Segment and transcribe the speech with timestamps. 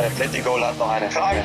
[0.00, 1.42] Der Atletico hat noch eine Frage.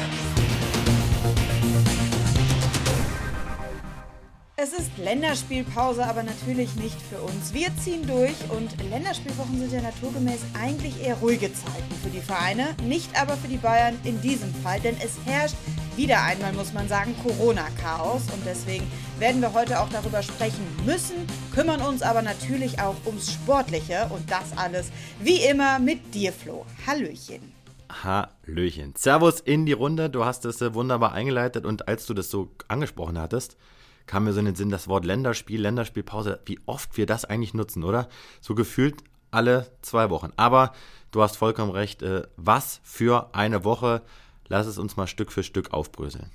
[4.56, 7.54] Es ist Länderspielpause, aber natürlich nicht für uns.
[7.54, 12.68] Wir ziehen durch und Länderspielwochen sind ja naturgemäß eigentlich eher ruhige Zeiten für die Vereine,
[12.83, 15.57] nicht aber für die Bayern in diesem Fall, denn es herrscht
[15.97, 21.27] wieder einmal, muss man sagen, Corona-Chaos und deswegen werden wir heute auch darüber sprechen müssen,
[21.53, 26.65] kümmern uns aber natürlich auch ums Sportliche und das alles wie immer mit dir, Flo.
[26.87, 27.54] Hallöchen.
[27.89, 28.94] Hallöchen.
[28.95, 30.09] Servus in die Runde.
[30.09, 33.58] Du hast es äh, wunderbar eingeleitet und als du das so angesprochen hattest,
[34.05, 37.53] kam mir so in den Sinn das Wort Länderspiel, Länderspielpause, wie oft wir das eigentlich
[37.53, 38.08] nutzen, oder?
[38.41, 40.31] So gefühlt alle zwei Wochen.
[40.38, 40.73] Aber
[41.11, 44.02] du hast vollkommen recht, äh, was für eine Woche.
[44.47, 46.31] Lass es uns mal Stück für Stück aufbröseln.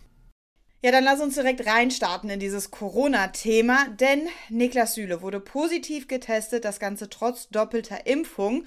[0.82, 6.64] Ja, dann lass uns direkt reinstarten in dieses Corona-Thema, denn Niklas Süle wurde positiv getestet,
[6.64, 8.64] das Ganze trotz doppelter Impfung.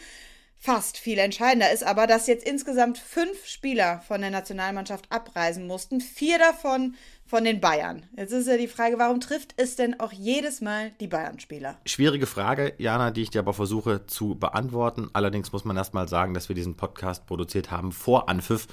[0.66, 6.00] Fast viel entscheidender ist aber, dass jetzt insgesamt fünf Spieler von der Nationalmannschaft abreisen mussten.
[6.00, 8.05] Vier davon von den Bayern.
[8.16, 11.78] Jetzt ist ja die Frage, warum trifft es denn auch jedes Mal die Bayern-Spieler?
[11.86, 15.09] Schwierige Frage, Jana, die ich dir aber versuche zu beantworten.
[15.11, 18.67] Allerdings muss man erstmal sagen, dass wir diesen Podcast produziert haben vor Anpfiff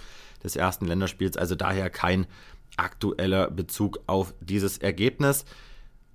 [0.44, 2.28] des ersten Länderspiels, also daher kein
[2.76, 5.44] aktueller Bezug auf dieses Ergebnis.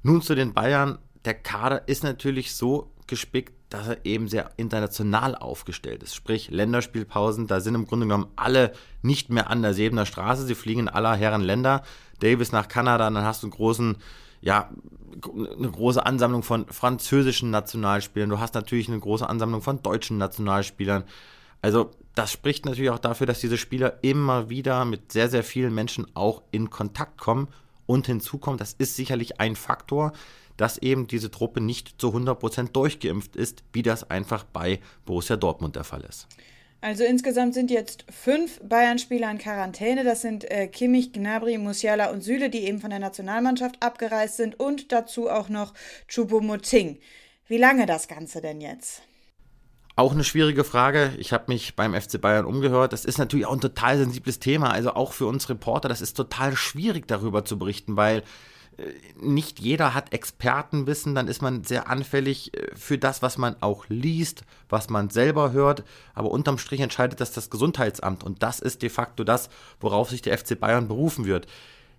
[0.03, 0.99] Nun zu den Bayern.
[1.25, 6.15] Der Kader ist natürlich so gespickt, dass er eben sehr international aufgestellt ist.
[6.15, 10.45] Sprich, Länderspielpausen, da sind im Grunde genommen alle nicht mehr an der Sebener Straße.
[10.45, 11.83] Sie fliegen in aller Herren Länder.
[12.19, 13.97] Davis nach Kanada, dann hast du einen großen,
[14.41, 14.69] ja,
[15.23, 18.29] eine große Ansammlung von französischen Nationalspielern.
[18.29, 21.03] Du hast natürlich eine große Ansammlung von deutschen Nationalspielern.
[21.61, 25.73] Also, das spricht natürlich auch dafür, dass diese Spieler immer wieder mit sehr, sehr vielen
[25.73, 27.47] Menschen auch in Kontakt kommen
[27.85, 28.57] und hinzukommen.
[28.57, 30.13] Das ist sicherlich ein Faktor
[30.57, 35.75] dass eben diese Truppe nicht zu 100% durchgeimpft ist, wie das einfach bei Borussia Dortmund
[35.75, 36.27] der Fall ist.
[36.81, 40.03] Also insgesamt sind jetzt fünf Bayern-Spieler in Quarantäne.
[40.03, 44.59] Das sind äh, Kimmich, Gnabry, Musiala und Süle, die eben von der Nationalmannschaft abgereist sind
[44.59, 45.73] und dazu auch noch
[46.07, 46.99] Choupo-Moting.
[47.47, 49.01] Wie lange das Ganze denn jetzt?
[49.95, 51.13] Auch eine schwierige Frage.
[51.17, 52.91] Ich habe mich beim FC Bayern umgehört.
[52.91, 54.71] Das ist natürlich auch ein total sensibles Thema.
[54.71, 58.23] Also auch für uns Reporter, das ist total schwierig darüber zu berichten, weil
[59.21, 63.85] nicht jeder hat Expertenwissen, dann ist man sehr anfällig äh, für das, was man auch
[63.87, 65.83] liest, was man selber hört.
[66.13, 70.21] Aber unterm Strich entscheidet das das Gesundheitsamt und das ist de facto das, worauf sich
[70.21, 71.47] der FC Bayern berufen wird.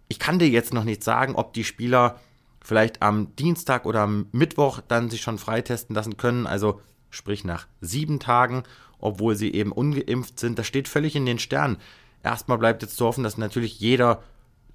[0.09, 2.21] Ich kann dir jetzt noch nicht sagen, ob die Spieler
[2.63, 6.81] vielleicht am Dienstag oder am Mittwoch dann sich schon freitesten lassen können, also
[7.11, 8.63] sprich nach sieben Tagen,
[8.99, 10.59] obwohl sie eben ungeimpft sind.
[10.59, 11.79] Das steht völlig in den Sternen.
[12.23, 14.23] Erstmal bleibt jetzt zu hoffen, dass natürlich jeder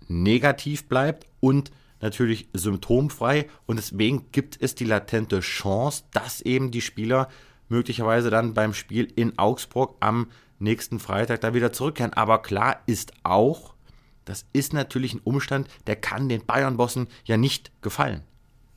[0.08, 1.72] negativ bleibt und
[2.02, 7.30] natürlich symptomfrei und deswegen gibt es die latente Chance, dass eben die Spieler
[7.70, 10.28] möglicherweise dann beim Spiel in Augsburg am
[10.59, 12.14] nächsten Freitag da wieder zurückkehren.
[12.14, 13.74] Aber klar ist auch,
[14.25, 18.24] das ist natürlich ein Umstand, der kann den Bayern-Bossen ja nicht gefallen.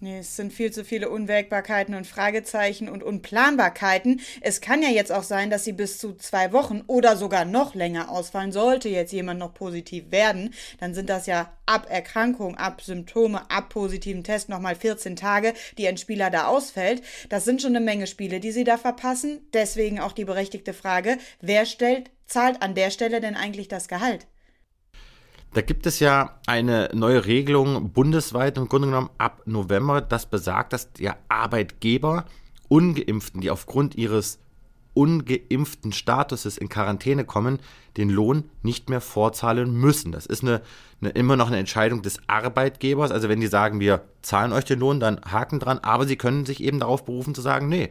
[0.04, 4.20] Nee, es sind viel zu viele Unwägbarkeiten und Fragezeichen und Unplanbarkeiten.
[4.42, 7.74] Es kann ja jetzt auch sein, dass sie bis zu zwei Wochen oder sogar noch
[7.74, 8.52] länger ausfallen.
[8.52, 13.70] Sollte jetzt jemand noch positiv werden, dann sind das ja ab Erkrankung, ab Symptome, ab
[13.70, 17.00] positiven Test nochmal 14 Tage, die ein Spieler da ausfällt.
[17.30, 19.48] Das sind schon eine Menge Spiele, die sie da verpassen.
[19.54, 24.26] Deswegen auch die berechtigte Frage, wer stellt, zahlt an der Stelle denn eigentlich das Gehalt?
[25.54, 30.72] Da gibt es ja eine neue Regelung bundesweit im Grunde genommen ab November, das besagt,
[30.72, 32.24] dass der Arbeitgeber
[32.68, 34.40] Ungeimpften, die aufgrund ihres
[34.94, 37.60] ungeimpften Statuses in Quarantäne kommen,
[37.96, 40.10] den Lohn nicht mehr vorzahlen müssen.
[40.10, 40.60] Das ist eine,
[41.00, 43.12] eine, immer noch eine Entscheidung des Arbeitgebers.
[43.12, 46.46] Also wenn die sagen, wir zahlen euch den Lohn, dann haken dran, aber sie können
[46.46, 47.90] sich eben darauf berufen zu sagen, nee,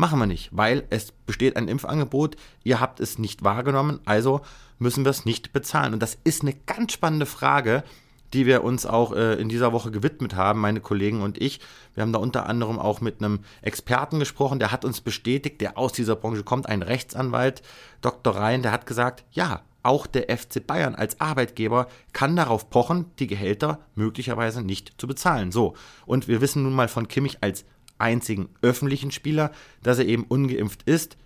[0.00, 4.40] Machen wir nicht, weil es besteht ein Impfangebot, ihr habt es nicht wahrgenommen, also
[4.80, 5.92] müssen wir es nicht bezahlen.
[5.92, 7.84] Und das ist eine ganz spannende Frage,
[8.32, 11.60] die wir uns auch äh, in dieser Woche gewidmet haben, meine Kollegen und ich.
[11.94, 15.78] Wir haben da unter anderem auch mit einem Experten gesprochen, der hat uns bestätigt, der
[15.78, 17.62] aus dieser Branche kommt, ein Rechtsanwalt,
[18.00, 18.36] Dr.
[18.36, 23.26] Rhein, der hat gesagt, ja, auch der FC Bayern als Arbeitgeber kann darauf pochen, die
[23.26, 25.52] Gehälter möglicherweise nicht zu bezahlen.
[25.52, 25.74] So,
[26.06, 27.64] und wir wissen nun mal von Kimmich als
[27.98, 29.52] einzigen öffentlichen Spieler,
[29.82, 31.16] dass er eben ungeimpft ist.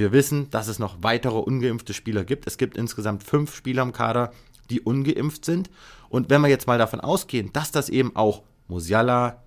[0.00, 2.46] Wir wissen, dass es noch weitere ungeimpfte Spieler gibt.
[2.46, 4.32] Es gibt insgesamt fünf Spieler im Kader,
[4.70, 5.68] die ungeimpft sind.
[6.08, 9.42] Und wenn wir jetzt mal davon ausgehen, dass das eben auch Musiala,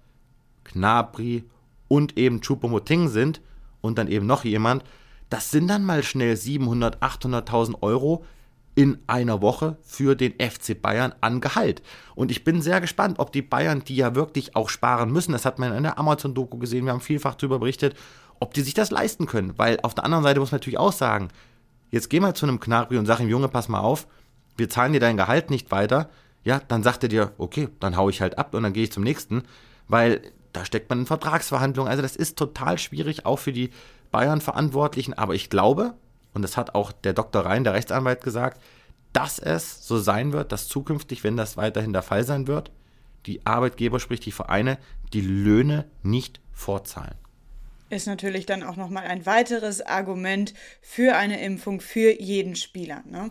[0.63, 1.43] Knabri
[1.87, 3.41] und eben Choupo-Moting sind
[3.81, 4.83] und dann eben noch jemand,
[5.31, 8.23] das sind dann mal schnell 700, 800.000 Euro,
[8.75, 11.81] in einer Woche für den FC Bayern an Gehalt.
[12.15, 15.45] Und ich bin sehr gespannt, ob die Bayern, die ja wirklich auch sparen müssen, das
[15.45, 17.95] hat man in der Amazon-Doku gesehen, wir haben vielfach darüber berichtet,
[18.43, 19.57] ob die sich das leisten können.
[19.57, 21.29] Weil auf der anderen Seite muss man natürlich auch sagen,
[21.91, 24.05] jetzt geh mal zu einem Knabri und sag ihm, Junge, pass mal auf,
[24.57, 26.09] wir zahlen dir dein Gehalt nicht weiter,
[26.43, 28.91] ja, dann sagt er dir, okay, dann hau ich halt ab und dann gehe ich
[28.91, 29.43] zum nächsten,
[29.87, 31.89] weil da steckt man in Vertragsverhandlungen.
[31.89, 33.69] Also das ist total schwierig, auch für die
[34.11, 35.13] Bayern-Verantwortlichen.
[35.13, 35.93] Aber ich glaube,
[36.33, 37.45] und das hat auch der Dr.
[37.45, 38.61] Rhein, der Rechtsanwalt, gesagt,
[39.13, 42.71] dass es so sein wird, dass zukünftig, wenn das weiterhin der Fall sein wird,
[43.25, 44.79] die Arbeitgeber, sprich die Vereine,
[45.13, 47.22] die Löhne nicht vorzahlen.
[47.93, 53.03] Ist natürlich dann auch nochmal ein weiteres Argument für eine Impfung für jeden Spieler.
[53.09, 53.29] Ne?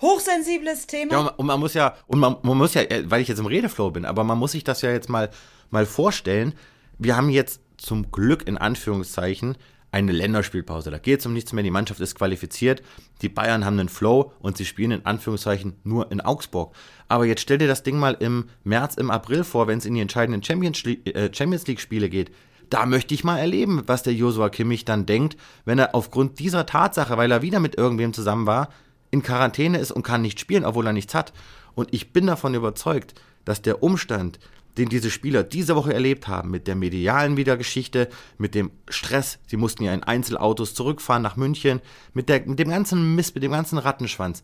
[0.00, 1.12] Hochsensibles Thema.
[1.12, 3.46] Ja, und man muss ja, und man, man muss ja, äh, weil ich jetzt im
[3.46, 5.30] Redeflow bin, aber man muss sich das ja jetzt mal,
[5.70, 6.54] mal vorstellen.
[6.98, 9.56] Wir haben jetzt zum Glück in Anführungszeichen
[9.92, 10.90] eine Länderspielpause.
[10.90, 11.62] Da geht es um nichts mehr.
[11.62, 12.82] Die Mannschaft ist qualifiziert.
[13.22, 16.74] Die Bayern haben einen Flow und sie spielen in Anführungszeichen nur in Augsburg.
[17.06, 19.94] Aber jetzt stell dir das Ding mal im März, im April vor, wenn es in
[19.94, 22.32] die entscheidenden äh, Champions League-Spiele geht.
[22.74, 26.66] Da möchte ich mal erleben, was der Josua Kimmich dann denkt, wenn er aufgrund dieser
[26.66, 28.68] Tatsache, weil er wieder mit irgendwem zusammen war,
[29.12, 31.32] in Quarantäne ist und kann nicht spielen, obwohl er nichts hat.
[31.76, 34.40] Und ich bin davon überzeugt, dass der Umstand,
[34.76, 39.56] den diese Spieler diese Woche erlebt haben, mit der medialen Wiedergeschichte, mit dem Stress, sie
[39.56, 41.80] mussten ja in Einzelautos zurückfahren nach München,
[42.12, 44.42] mit, der, mit dem ganzen Mist, mit dem ganzen Rattenschwanz,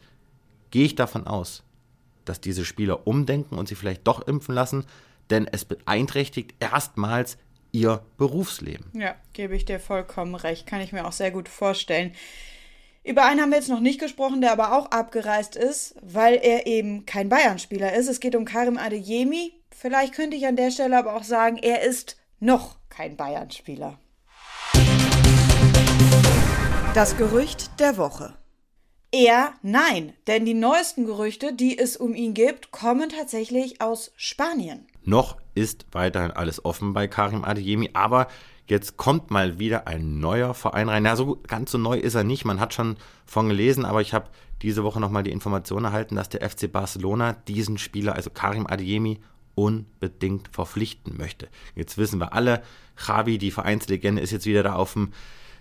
[0.70, 1.64] gehe ich davon aus,
[2.26, 4.84] dass diese Spieler umdenken und sie vielleicht doch impfen lassen,
[5.30, 7.36] denn es beeinträchtigt erstmals
[7.72, 8.90] ihr Berufsleben.
[8.92, 12.14] Ja, gebe ich dir vollkommen recht, kann ich mir auch sehr gut vorstellen.
[13.02, 16.66] Über einen haben wir jetzt noch nicht gesprochen, der aber auch abgereist ist, weil er
[16.66, 18.08] eben kein Bayern-Spieler ist.
[18.08, 19.54] Es geht um Karim Adeyemi.
[19.70, 23.98] Vielleicht könnte ich an der Stelle aber auch sagen, er ist noch kein Bayern-Spieler.
[26.94, 28.34] Das Gerücht der Woche.
[29.12, 34.86] Eher nein, denn die neuesten Gerüchte, die es um ihn gibt, kommen tatsächlich aus Spanien.
[35.02, 38.28] Noch ist weiterhin alles offen bei Karim Adeyemi, aber
[38.70, 41.04] Jetzt kommt mal wieder ein neuer Verein rein.
[41.04, 42.44] Ja, so ganz so neu ist er nicht.
[42.44, 44.30] Man hat schon von gelesen, aber ich habe
[44.62, 49.18] diese Woche nochmal die Information erhalten, dass der FC Barcelona diesen Spieler, also Karim Adiemi,
[49.56, 51.48] unbedingt verpflichten möchte.
[51.74, 52.62] Jetzt wissen wir alle,
[52.96, 55.10] Javi, die Vereinslegende, ist jetzt wieder da auf dem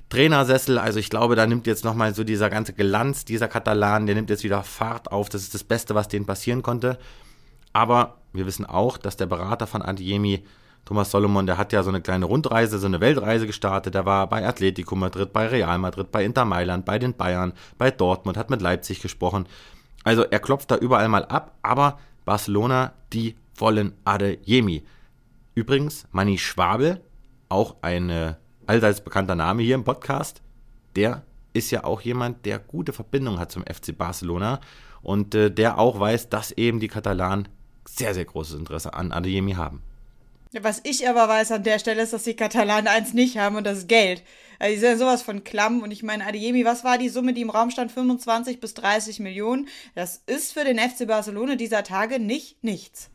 [0.09, 0.77] Trainersessel.
[0.77, 4.29] Also ich glaube, da nimmt jetzt nochmal so dieser ganze Glanz dieser Katalan, der nimmt
[4.29, 5.29] jetzt wieder Fahrt auf.
[5.29, 6.99] Das ist das Beste, was denen passieren konnte.
[7.73, 10.43] Aber wir wissen auch, dass der Berater von Adiemi
[10.85, 13.93] Thomas Solomon, der hat ja so eine kleine Rundreise, so eine Weltreise gestartet.
[13.93, 17.91] Der war bei Atletico Madrid, bei Real Madrid, bei Inter Mailand, bei den Bayern, bei
[17.91, 19.45] Dortmund, hat mit Leipzig gesprochen.
[20.03, 24.83] Also er klopft da überall mal ab, aber Barcelona, die wollen Adeyemi.
[25.53, 27.01] Übrigens, Manni Schwabel,
[27.49, 28.33] auch ein äh,
[28.65, 30.41] allseits bekannter Name hier im Podcast,
[30.95, 31.23] der
[31.53, 34.59] ist ja auch jemand, der gute Verbindung hat zum FC Barcelona
[35.01, 37.47] und äh, der auch weiß, dass eben die Katalanen
[37.97, 39.81] sehr, sehr großes Interesse an Adeyemi haben.
[40.61, 43.65] Was ich aber weiß an der Stelle ist, dass die Katalanen eins nicht haben und
[43.65, 44.23] das ist Geld.
[44.57, 47.33] Also die sind ja sowas von klamm und ich meine, Adeyemi, was war die Summe,
[47.33, 47.91] die im Raum stand?
[47.91, 49.67] 25 bis 30 Millionen.
[49.93, 53.11] Das ist für den FC Barcelona dieser Tage nicht nichts.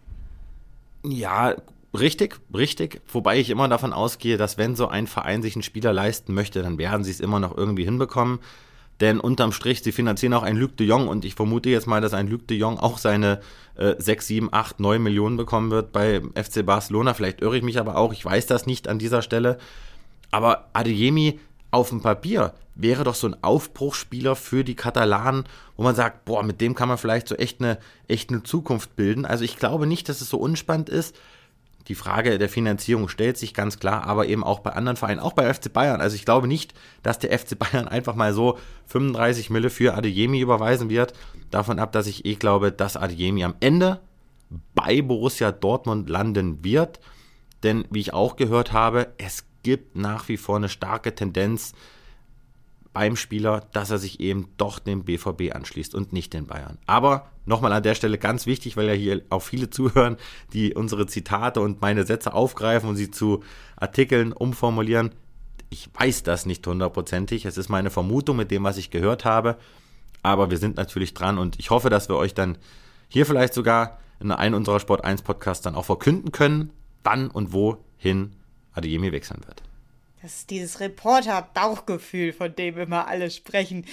[1.04, 1.56] Ja,
[1.92, 3.02] richtig, richtig.
[3.12, 6.62] Wobei ich immer davon ausgehe, dass wenn so ein Verein sich einen Spieler leisten möchte,
[6.62, 8.38] dann werden sie es immer noch irgendwie hinbekommen.
[9.00, 12.00] Denn unterm Strich, sie finanzieren auch ein Luc de Jong und ich vermute jetzt mal,
[12.00, 13.40] dass ein Luc de Jong auch seine
[13.76, 17.14] äh, 6, 7, 8, 9 Millionen bekommen wird bei FC Barcelona.
[17.14, 19.58] Vielleicht irre ich mich aber auch, ich weiß das nicht an dieser Stelle.
[20.30, 25.44] Aber Adeyemi auf dem Papier wäre doch so ein Aufbruchsspieler für die Katalanen,
[25.76, 28.96] wo man sagt, boah, mit dem kann man vielleicht so echt eine, echt eine Zukunft
[28.96, 29.26] bilden.
[29.26, 31.16] Also ich glaube nicht, dass es so unspannend ist.
[31.88, 35.34] Die Frage der Finanzierung stellt sich ganz klar, aber eben auch bei anderen Vereinen, auch
[35.34, 36.00] bei FC Bayern.
[36.00, 36.72] Also ich glaube nicht,
[37.02, 41.12] dass der FC Bayern einfach mal so 35 Mille für Adeyemi überweisen wird.
[41.50, 44.00] Davon ab, dass ich eh glaube, dass Adeyemi am Ende
[44.74, 47.00] bei Borussia Dortmund landen wird.
[47.62, 51.72] Denn wie ich auch gehört habe, es gibt nach wie vor eine starke Tendenz,
[52.94, 56.78] beim Spieler, dass er sich eben doch dem BVB anschließt und nicht den Bayern.
[56.86, 60.16] Aber nochmal an der Stelle ganz wichtig, weil ja hier auch viele zuhören,
[60.54, 63.42] die unsere Zitate und meine Sätze aufgreifen und sie zu
[63.76, 65.10] Artikeln umformulieren.
[65.68, 67.44] Ich weiß das nicht hundertprozentig.
[67.44, 69.58] Es ist meine Vermutung mit dem, was ich gehört habe.
[70.22, 72.56] Aber wir sind natürlich dran und ich hoffe, dass wir euch dann
[73.08, 76.70] hier vielleicht sogar in einem unserer Sport 1 Podcasts dann auch verkünden können,
[77.02, 78.36] wann und wohin
[78.72, 79.62] Adeyemi wechseln wird.
[80.24, 83.84] Das ist dieses Reporter-Bauchgefühl, von dem immer alle sprechen.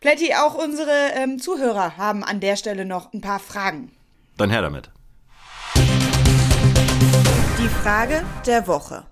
[0.00, 3.92] Plätti, auch unsere ähm, Zuhörer haben an der Stelle noch ein paar Fragen.
[4.38, 4.90] Dann her damit.
[7.58, 9.04] Die Frage der Woche.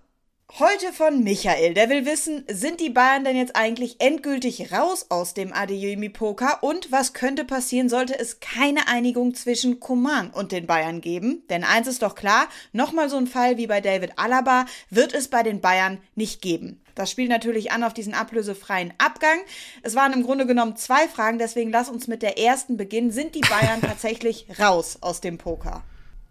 [0.53, 5.35] Heute von Michael, der will wissen, sind die Bayern denn jetzt eigentlich endgültig raus aus
[5.35, 11.01] dem Adeyemi-Poker und was könnte passieren, sollte es keine Einigung zwischen Coman und den Bayern
[11.01, 11.43] geben?
[11.51, 15.29] Denn eins ist doch klar, nochmal so ein Fall wie bei David Alaba wird es
[15.29, 16.81] bei den Bayern nicht geben.
[16.95, 19.39] Das spielt natürlich an auf diesen ablösefreien Abgang.
[19.83, 23.11] Es waren im Grunde genommen zwei Fragen, deswegen lass uns mit der ersten beginnen.
[23.11, 25.83] Sind die Bayern tatsächlich raus aus dem Poker?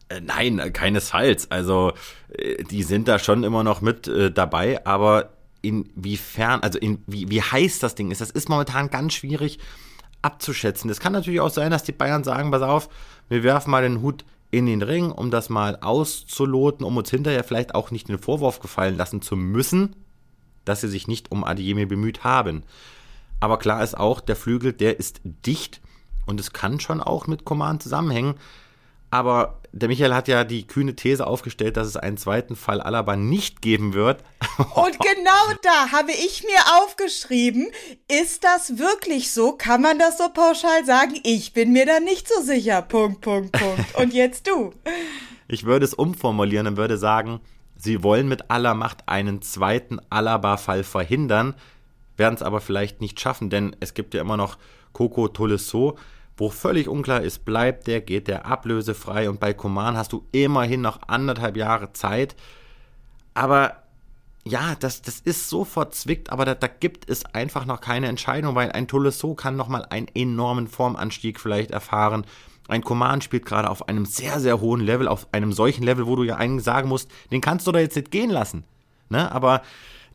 [0.09, 1.49] Äh, nein, äh, keinesfalls.
[1.51, 1.93] Also
[2.29, 5.31] äh, die sind da schon immer noch mit dabei, aber
[5.61, 9.59] inwiefern, also in, wie, wie heiß das Ding ist, das ist momentan ganz schwierig
[10.21, 10.89] abzuschätzen.
[10.89, 12.89] Es kann natürlich auch sein, dass die Bayern sagen, pass auf,
[13.29, 17.43] wir werfen mal den Hut in den Ring, um das mal auszuloten, um uns hinterher
[17.43, 19.95] vielleicht auch nicht den Vorwurf gefallen lassen zu müssen,
[20.65, 22.63] dass sie sich nicht um Adiemi bemüht haben.
[23.39, 25.81] Aber klar ist auch, der Flügel, der ist dicht
[26.25, 28.35] und es kann schon auch mit Command zusammenhängen.
[29.11, 33.17] Aber der Michael hat ja die kühne These aufgestellt, dass es einen zweiten Fall Alaba
[33.17, 34.23] nicht geben wird.
[34.57, 37.67] Und genau da habe ich mir aufgeschrieben,
[38.07, 39.51] ist das wirklich so?
[39.51, 41.19] Kann man das so pauschal sagen?
[41.23, 42.81] Ich bin mir da nicht so sicher.
[42.81, 43.95] Punkt, Punkt, Punkt.
[43.95, 44.73] Und jetzt du.
[45.47, 47.39] Ich würde es umformulieren und würde sagen,
[47.77, 51.53] sie wollen mit aller Macht einen zweiten Alaba-Fall verhindern,
[52.17, 54.57] werden es aber vielleicht nicht schaffen, denn es gibt ja immer noch
[54.91, 55.99] Coco Tolisso,
[56.37, 60.81] wo völlig unklar ist, bleibt der, geht der ablösefrei und bei Koman hast du immerhin
[60.81, 62.35] noch anderthalb Jahre Zeit.
[63.33, 63.83] Aber
[64.47, 68.53] ja, das, das ist so verzwickt, aber da, da gibt es einfach noch keine Entscheidung,
[68.53, 72.25] weil ein Tolisso kann nochmal einen enormen Formanstieg vielleicht erfahren.
[72.67, 76.15] Ein Command spielt gerade auf einem sehr, sehr hohen Level, auf einem solchen Level, wo
[76.15, 78.65] du ja eigentlich sagen musst, den kannst du da jetzt nicht gehen lassen.
[79.09, 79.31] Ne?
[79.31, 79.61] Aber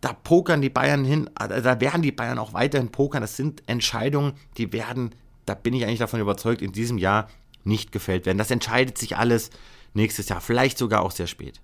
[0.01, 3.21] da pokern die Bayern hin, da werden die Bayern auch weiterhin pokern.
[3.23, 5.11] Das sind Entscheidungen, die werden
[5.51, 7.29] da bin ich eigentlich davon überzeugt, in diesem Jahr
[7.65, 8.39] nicht gefällt werden.
[8.39, 9.51] Das entscheidet sich alles
[9.95, 11.61] nächstes Jahr, vielleicht sogar auch sehr spät.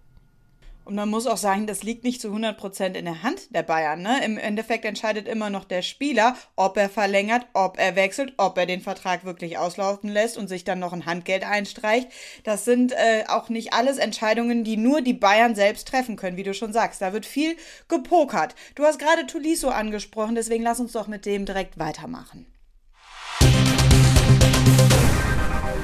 [0.84, 4.02] Und man muss auch sagen, das liegt nicht zu 100% in der Hand der Bayern.
[4.02, 4.24] Ne?
[4.24, 8.66] Im Endeffekt entscheidet immer noch der Spieler, ob er verlängert, ob er wechselt, ob er
[8.66, 12.08] den Vertrag wirklich auslaufen lässt und sich dann noch ein Handgeld einstreicht.
[12.44, 16.44] Das sind äh, auch nicht alles Entscheidungen, die nur die Bayern selbst treffen können, wie
[16.44, 17.02] du schon sagst.
[17.02, 17.56] Da wird viel
[17.88, 18.54] gepokert.
[18.74, 22.46] Du hast gerade Tuliso angesprochen, deswegen lass uns doch mit dem direkt weitermachen.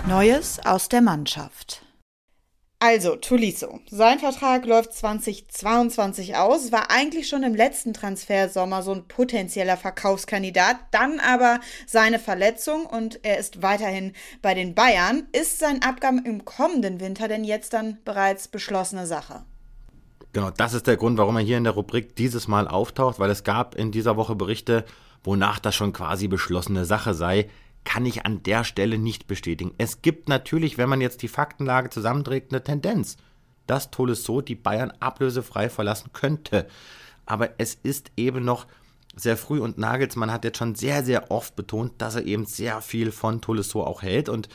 [0.07, 1.83] Neues aus der Mannschaft.
[2.81, 3.79] Also, Tuliso.
[3.89, 10.77] Sein Vertrag läuft 2022 aus, war eigentlich schon im letzten Transfersommer so ein potenzieller Verkaufskandidat,
[10.91, 14.13] dann aber seine Verletzung und er ist weiterhin
[14.43, 15.29] bei den Bayern.
[15.33, 19.45] Ist sein Abgang im kommenden Winter denn jetzt dann bereits beschlossene Sache?
[20.33, 23.31] Genau, das ist der Grund, warum er hier in der Rubrik dieses Mal auftaucht, weil
[23.31, 24.85] es gab in dieser Woche Berichte,
[25.23, 27.49] wonach das schon quasi beschlossene Sache sei
[27.85, 29.75] kann ich an der Stelle nicht bestätigen.
[29.79, 33.17] Es gibt natürlich, wenn man jetzt die Faktenlage zusammenträgt, eine Tendenz,
[33.67, 36.67] dass Tolisso die Bayern ablösefrei verlassen könnte.
[37.27, 38.67] Aber es ist eben noch
[39.15, 42.81] sehr früh und Nagelsmann hat jetzt schon sehr, sehr oft betont, dass er eben sehr
[42.81, 44.49] viel von Tolisso auch hält und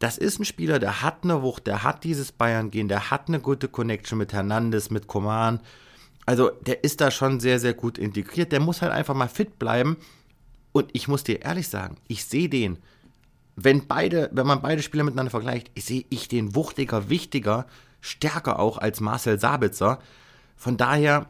[0.00, 3.38] das ist ein Spieler, der hat eine Wucht, der hat dieses Bayern-Gehen, der hat eine
[3.38, 5.60] gute Connection mit Hernandez, mit Coman.
[6.24, 8.50] Also der ist da schon sehr, sehr gut integriert.
[8.50, 9.98] Der muss halt einfach mal fit bleiben
[10.72, 12.78] und ich muss dir ehrlich sagen, ich sehe den,
[13.56, 17.66] wenn beide, wenn man beide Spieler miteinander vergleicht, sehe ich den wuchtiger, wichtiger,
[18.00, 19.98] stärker auch als Marcel Sabitzer.
[20.56, 21.28] Von daher,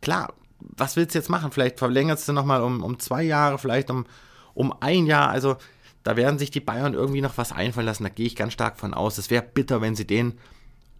[0.00, 1.50] klar, was willst du jetzt machen?
[1.50, 4.06] Vielleicht verlängerst du nochmal um, um zwei Jahre, vielleicht um,
[4.54, 5.30] um ein Jahr.
[5.30, 5.56] Also
[6.02, 8.04] da werden sich die Bayern irgendwie noch was einfallen lassen.
[8.04, 9.18] Da gehe ich ganz stark von aus.
[9.18, 10.38] Es wäre bitter, wenn sie den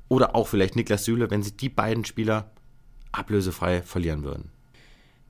[0.09, 2.51] oder auch vielleicht Niklas Süle, wenn sie die beiden Spieler
[3.13, 4.51] ablösefrei verlieren würden.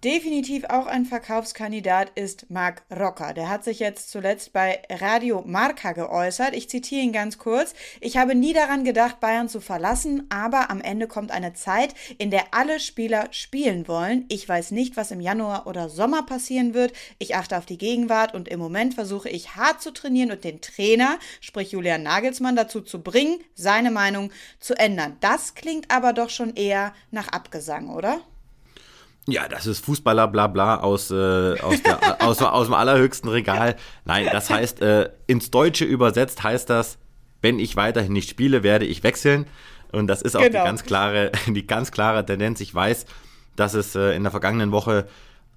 [0.05, 3.35] Definitiv auch ein Verkaufskandidat ist Marc Rocker.
[3.35, 6.57] Der hat sich jetzt zuletzt bei Radio Marca geäußert.
[6.57, 7.73] Ich zitiere ihn ganz kurz.
[8.01, 12.33] Ich habe nie daran gedacht, Bayern zu verlassen, aber am Ende kommt eine Zeit, in
[12.33, 14.25] der alle Spieler spielen wollen.
[14.29, 16.93] Ich weiß nicht, was im Januar oder Sommer passieren wird.
[17.21, 20.61] Ich achte auf die Gegenwart und im Moment versuche ich hart zu trainieren und den
[20.61, 25.17] Trainer, sprich Julian Nagelsmann, dazu zu bringen, seine Meinung zu ändern.
[25.21, 28.21] Das klingt aber doch schon eher nach Abgesang, oder?
[29.29, 33.77] Ja, das ist Fußballer bla bla aus, äh, aus, der, aus, aus dem allerhöchsten Regal.
[34.05, 36.99] Nein, das heißt, äh, ins Deutsche übersetzt heißt das,
[37.41, 39.47] wenn ich weiterhin nicht spiele, werde ich wechseln.
[39.93, 40.61] Und das ist auch genau.
[40.61, 42.61] die ganz klare, die ganz klare Tendenz.
[42.61, 43.07] Ich weiß,
[43.57, 45.07] dass es äh, in der vergangenen Woche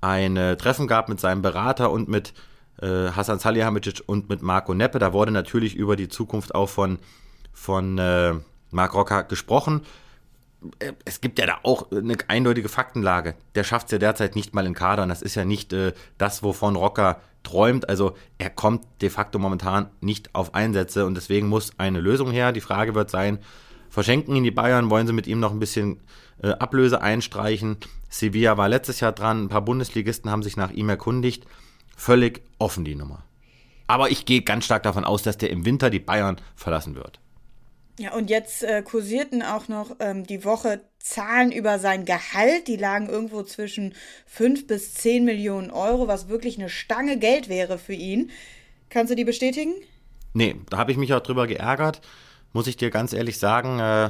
[0.02, 2.34] ein Treffen gab mit seinem Berater und mit
[2.82, 5.00] äh, Hasan Salihamidzic und mit Marco Neppe.
[5.00, 7.00] Da wurde natürlich über die Zukunft auch von,
[7.54, 8.34] von äh,
[8.72, 9.82] Marc Rocker gesprochen.
[10.80, 13.36] Äh, es gibt ja da auch eine eindeutige Faktenlage.
[13.56, 15.94] Der schafft es ja derzeit nicht mal in Kader und das ist ja nicht äh,
[16.18, 17.88] das, wovon Rocker träumt.
[17.90, 22.52] Also er kommt de facto momentan nicht auf Einsätze und deswegen muss eine Lösung her.
[22.52, 23.40] Die Frage wird sein,
[23.90, 26.02] verschenken ihn die Bayern, wollen sie mit ihm noch ein bisschen
[26.42, 27.78] äh, Ablöse einstreichen.
[28.10, 31.46] Sevilla war letztes Jahr dran, ein paar Bundesligisten haben sich nach ihm erkundigt.
[31.96, 33.24] Völlig offen die Nummer.
[33.88, 37.20] Aber ich gehe ganz stark davon aus, dass der im Winter die Bayern verlassen wird.
[37.98, 42.68] Ja, und jetzt äh, kursierten auch noch ähm, die Woche Zahlen über sein Gehalt.
[42.68, 43.94] Die lagen irgendwo zwischen
[44.26, 48.32] 5 bis 10 Millionen Euro, was wirklich eine Stange Geld wäre für ihn.
[48.90, 49.74] Kannst du die bestätigen?
[50.34, 52.02] Nee, da habe ich mich auch drüber geärgert,
[52.52, 53.80] muss ich dir ganz ehrlich sagen.
[53.80, 54.10] Äh,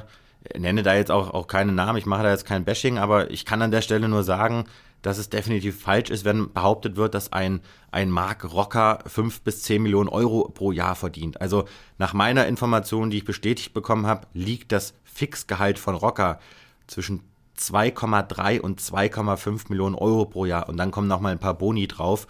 [0.58, 3.46] nenne da jetzt auch, auch keinen Namen, ich mache da jetzt kein Bashing, aber ich
[3.46, 4.66] kann an der Stelle nur sagen,
[5.06, 9.62] dass es definitiv falsch ist, wenn behauptet wird, dass ein, ein Mark Rocker 5 bis
[9.62, 11.40] 10 Millionen Euro pro Jahr verdient.
[11.40, 11.66] Also
[12.00, 16.40] nach meiner Information, die ich bestätigt bekommen habe, liegt das Fixgehalt von Rocker
[16.88, 17.22] zwischen
[17.56, 20.68] 2,3 und 2,5 Millionen Euro pro Jahr.
[20.68, 22.26] Und dann kommen nochmal ein paar Boni drauf.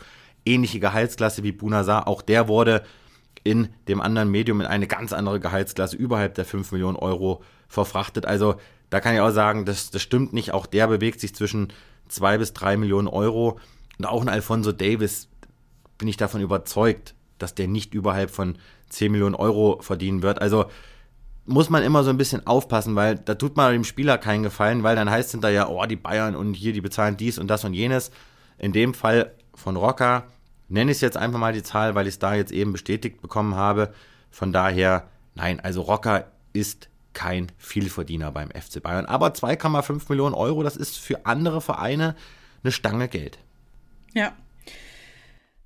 [0.46, 2.10] Ähnliche Gehaltsklasse wie Bunazar.
[2.10, 2.84] Auch der wurde
[3.46, 8.26] in dem anderen Medium in eine ganz andere Gehaltsklasse überhalb der 5 Millionen Euro verfrachtet.
[8.26, 8.56] Also
[8.90, 10.54] da kann ich auch sagen, das, das stimmt nicht.
[10.54, 11.70] Auch der bewegt sich zwischen
[12.08, 13.60] zwei bis drei Millionen Euro.
[13.98, 15.30] Und auch ein Alfonso Davis
[15.98, 18.58] bin ich davon überzeugt, dass der nicht überhalb von
[18.90, 20.42] 10 Millionen Euro verdienen wird.
[20.42, 20.66] Also
[21.46, 24.84] muss man immer so ein bisschen aufpassen, weil da tut man dem Spieler keinen Gefallen,
[24.84, 27.64] weil dann heißt es hinterher, oh, die Bayern und hier, die bezahlen dies und das
[27.64, 28.12] und jenes.
[28.58, 30.26] In dem Fall von Rocker
[30.68, 33.22] nenne ich es jetzt einfach mal die Zahl, weil ich es da jetzt eben bestätigt
[33.22, 33.94] bekommen habe.
[34.32, 39.08] Von daher, nein, also Rocker ist kein Vielverdiener beim FC Bayern.
[39.08, 42.16] Aber 2,5 Millionen Euro, das ist für andere Vereine
[42.64, 43.40] eine Stange Geld.
[44.14, 44.34] Ja.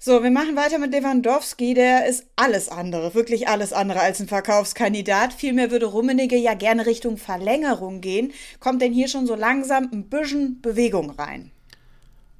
[0.01, 1.74] So, wir machen weiter mit Lewandowski.
[1.74, 5.34] Der ist alles andere, wirklich alles andere als ein Verkaufskandidat.
[5.34, 8.32] Vielmehr würde Rummenigge ja gerne Richtung Verlängerung gehen.
[8.62, 11.51] Kommt denn hier schon so langsam ein bisschen Bewegung rein?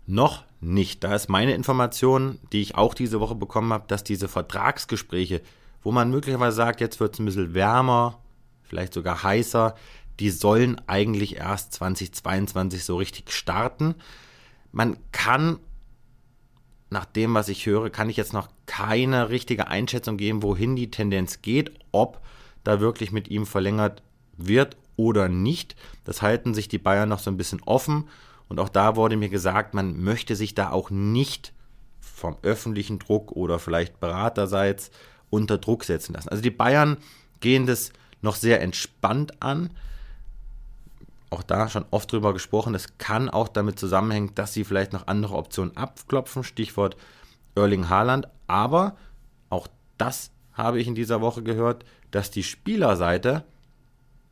[0.08, 1.04] Noch nicht.
[1.04, 5.42] Da ist meine Information, die ich auch diese Woche bekommen habe, dass diese Vertragsgespräche,
[5.84, 8.20] wo man möglicherweise sagt, jetzt wird es ein bisschen wärmer,
[8.70, 9.76] vielleicht sogar heißer.
[10.20, 13.96] Die sollen eigentlich erst 2022 so richtig starten.
[14.72, 15.60] Man kann,
[16.90, 20.92] nach dem, was ich höre, kann ich jetzt noch keine richtige Einschätzung geben, wohin die
[20.92, 22.22] Tendenz geht, ob
[22.64, 24.04] da wirklich mit ihm verlängert
[24.38, 25.76] wird oder nicht.
[26.04, 28.08] Das halten sich die Bayern noch so ein bisschen offen.
[28.48, 31.54] Und auch da wurde mir gesagt, man möchte sich da auch nicht
[32.00, 34.92] vom öffentlichen Druck oder vielleicht beraterseits
[35.30, 36.30] unter Druck setzen lassen.
[36.30, 36.98] Also die Bayern
[37.40, 39.72] gehen das noch sehr entspannt an.
[41.30, 42.76] Auch da schon oft drüber gesprochen.
[42.76, 46.44] Es kann auch damit zusammenhängen, dass sie vielleicht noch andere Optionen abklopfen.
[46.44, 46.98] Stichwort
[47.56, 48.28] Erling Haaland.
[48.48, 48.96] Aber
[49.50, 53.44] auch das habe ich in dieser Woche gehört, dass die Spielerseite,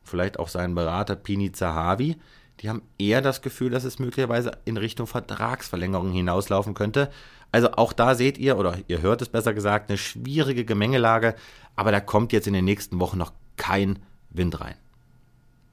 [0.02, 2.16] vielleicht auch sein Berater Pini Zahavi,
[2.60, 7.10] die haben eher das Gefühl, dass es möglicherweise in Richtung Vertragsverlängerung hinauslaufen könnte.
[7.52, 11.34] Also auch da seht ihr, oder ihr hört es besser gesagt, eine schwierige Gemengelage,
[11.76, 13.98] aber da kommt jetzt in den nächsten Wochen noch kein
[14.30, 14.74] Wind rein.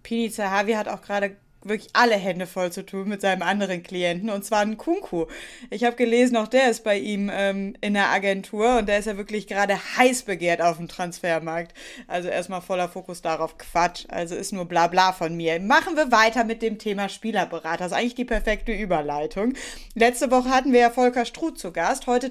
[0.03, 4.29] Pini Zahavi hat auch gerade wirklich alle Hände voll zu tun mit seinem anderen Klienten
[4.29, 5.25] und zwar ein Kunku.
[5.71, 9.05] Ich habe gelesen, auch der ist bei ihm ähm, in der Agentur und der ist
[9.05, 11.73] ja wirklich gerade heiß begehrt auf dem Transfermarkt.
[12.07, 13.57] Also erstmal voller Fokus darauf.
[13.57, 14.05] Quatsch.
[14.09, 15.59] Also ist nur Blabla von mir.
[15.59, 17.77] Machen wir weiter mit dem Thema Spielerberater.
[17.79, 19.53] Das ist eigentlich die perfekte Überleitung.
[19.95, 22.05] Letzte Woche hatten wir ja Volker Struth zu Gast.
[22.05, 22.29] Heute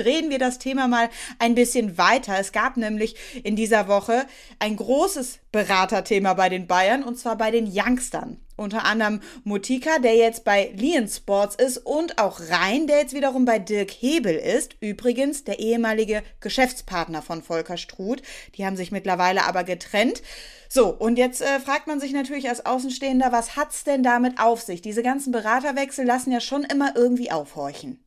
[0.00, 1.08] drehen wir das Thema mal
[1.38, 2.38] ein bisschen weiter.
[2.38, 4.26] Es gab nämlich in dieser Woche
[4.58, 8.38] ein großes Beraterthema bei den Bayern und zwar bei den Youngstern.
[8.56, 13.46] Unter anderem Mutika, der jetzt bei Lien Sports ist und auch Rhein, der jetzt wiederum
[13.46, 14.76] bei Dirk Hebel ist.
[14.80, 18.20] Übrigens der ehemalige Geschäftspartner von Volker Struth.
[18.56, 20.22] Die haben sich mittlerweile aber getrennt.
[20.68, 24.60] So, und jetzt äh, fragt man sich natürlich als Außenstehender, was hat's denn damit auf
[24.60, 24.82] sich?
[24.82, 28.04] Diese ganzen Beraterwechsel lassen ja schon immer irgendwie aufhorchen.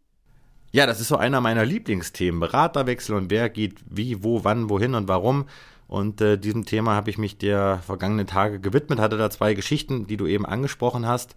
[0.76, 2.40] Ja, das ist so einer meiner Lieblingsthemen.
[2.40, 5.46] Beraterwechsel und wer geht wie, wo, wann, wohin und warum.
[5.88, 10.08] Und äh, diesem Thema habe ich mich der vergangenen Tage gewidmet, hatte da zwei Geschichten,
[10.08, 11.36] die du eben angesprochen hast.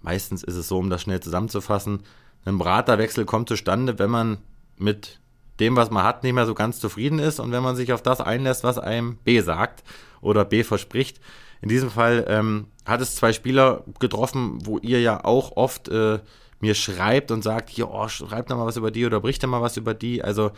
[0.00, 2.00] Meistens ist es so, um das schnell zusammenzufassen,
[2.46, 4.38] ein Beraterwechsel kommt zustande, wenn man
[4.78, 5.20] mit
[5.60, 8.00] dem, was man hat, nicht mehr so ganz zufrieden ist und wenn man sich auf
[8.00, 9.84] das einlässt, was einem B sagt
[10.22, 11.20] oder B verspricht.
[11.60, 16.20] In diesem Fall ähm, hat es zwei Spieler getroffen, wo ihr ja auch oft äh,
[16.60, 19.46] mir schreibt und sagt, hier, oh, schreib da mal was über die oder bricht da
[19.46, 20.22] mal was über die.
[20.22, 20.52] Also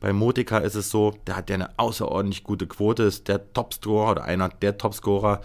[0.00, 4.12] bei Motika ist es so, der hat ja eine außerordentlich gute Quote, ist der Topscorer
[4.12, 5.40] oder einer der Topscorer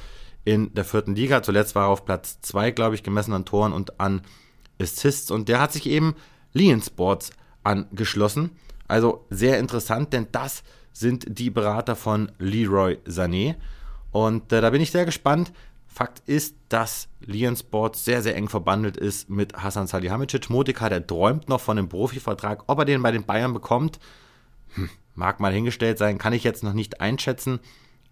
[0.45, 1.43] in der vierten Liga.
[1.43, 4.21] Zuletzt war er auf Platz 2, glaube ich, gemessen an Toren und an
[4.81, 5.29] Assists.
[5.29, 6.15] Und der hat sich eben
[6.53, 7.31] Lean Sports
[7.63, 8.51] angeschlossen.
[8.87, 13.55] Also sehr interessant, denn das sind die Berater von Leroy Sané.
[14.11, 15.51] Und äh, da bin ich sehr gespannt,
[15.97, 20.47] Fakt ist, dass Lian Sports sehr, sehr eng verbandelt ist mit Hasan Salihamidzic.
[20.47, 22.65] Modika, der träumt noch von einem Profivertrag.
[22.67, 23.97] Ob er den bei den Bayern bekommt,
[24.75, 27.59] hm, mag mal hingestellt sein, kann ich jetzt noch nicht einschätzen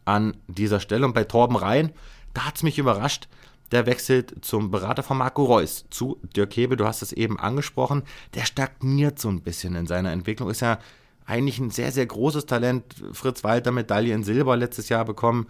[0.04, 1.06] an dieser Stelle.
[1.06, 1.92] Und bei Torben Rhein,
[2.34, 3.28] da hat es mich überrascht,
[3.72, 6.78] der wechselt zum Berater von Marco Reus zu Dirk Hebe.
[6.78, 8.02] Du hast es eben angesprochen.
[8.34, 10.50] Der stagniert so ein bisschen in seiner Entwicklung.
[10.50, 10.80] Ist ja
[11.28, 12.96] eigentlich ein sehr, sehr großes Talent.
[13.12, 15.46] Fritz Walter Medaille in Silber letztes Jahr bekommen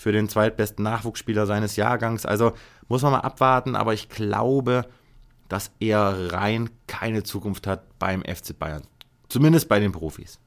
[0.00, 2.24] für den zweitbesten Nachwuchsspieler seines Jahrgangs.
[2.24, 2.52] Also
[2.88, 4.86] muss man mal abwarten, aber ich glaube,
[5.48, 8.82] dass er rein keine Zukunft hat beim FC Bayern.
[9.28, 10.38] Zumindest bei den Profis.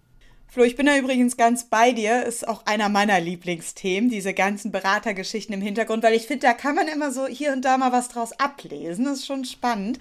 [0.47, 2.23] Flo, ich bin da übrigens ganz bei dir.
[2.23, 6.75] Ist auch einer meiner Lieblingsthemen, diese ganzen Beratergeschichten im Hintergrund, weil ich finde, da kann
[6.75, 9.05] man immer so hier und da mal was draus ablesen.
[9.05, 9.99] Das ist schon spannend.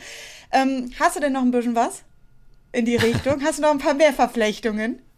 [0.51, 2.05] Ähm, hast du denn noch ein bisschen was
[2.73, 3.43] in die Richtung?
[3.43, 5.03] hast du noch ein paar mehr Verflechtungen?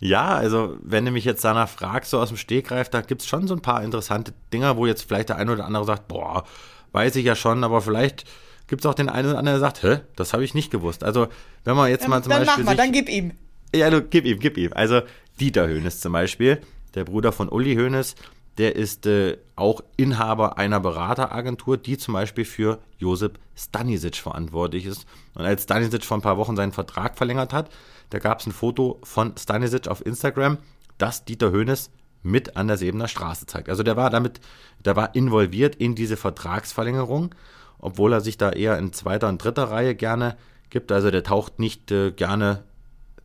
[0.00, 3.26] Ja, also wenn du mich jetzt danach fragst, so aus dem Stegreif, da gibt es
[3.26, 6.44] schon so ein paar interessante Dinger, wo jetzt vielleicht der eine oder andere sagt, boah,
[6.92, 8.24] weiß ich ja schon, aber vielleicht
[8.68, 11.02] gibt es auch den einen oder anderen, der sagt, hä, das habe ich nicht gewusst.
[11.02, 11.26] Also
[11.64, 12.64] wenn man jetzt dann, mal zum dann Beispiel.
[12.64, 13.32] Mach mal, dann gib ihm.
[13.74, 14.72] Ja, du, gib ihm, gib ihm.
[14.72, 15.02] Also
[15.40, 16.60] Dieter Höhnes zum Beispiel,
[16.94, 18.14] der Bruder von Uli Höhnes,
[18.58, 25.06] der ist äh, auch Inhaber einer Berateragentur, die zum Beispiel für Josip Stanisic verantwortlich ist.
[25.34, 27.70] Und als Stanisic vor ein paar Wochen seinen Vertrag verlängert hat,
[28.10, 30.58] da gab es ein Foto von Stanisic auf Instagram,
[30.96, 31.90] das Dieter Höhnes
[32.22, 33.68] mit an der Sebener Straße zeigt.
[33.68, 34.40] Also der war damit,
[34.84, 37.34] der war involviert in diese Vertragsverlängerung,
[37.78, 40.36] obwohl er sich da eher in zweiter und dritter Reihe gerne
[40.70, 40.90] gibt.
[40.90, 42.64] Also der taucht nicht äh, gerne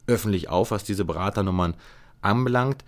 [0.05, 1.75] öffentlich auf, was diese Beraternummern
[2.21, 2.83] anbelangt.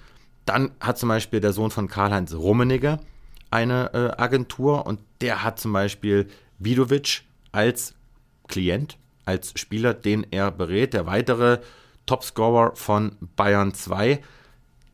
[0.45, 2.99] Dann hat zum Beispiel der Sohn von Karl-Heinz Rummenigge
[3.49, 6.27] eine äh, Agentur und der hat zum Beispiel
[6.59, 7.95] Vidovic als
[8.47, 10.93] Klient, als Spieler, den er berät.
[10.93, 11.59] Der weitere
[12.05, 14.21] Topscorer von Bayern 2.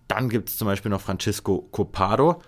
[0.07, 2.41] Dann gibt es zum Beispiel noch Francisco Copado.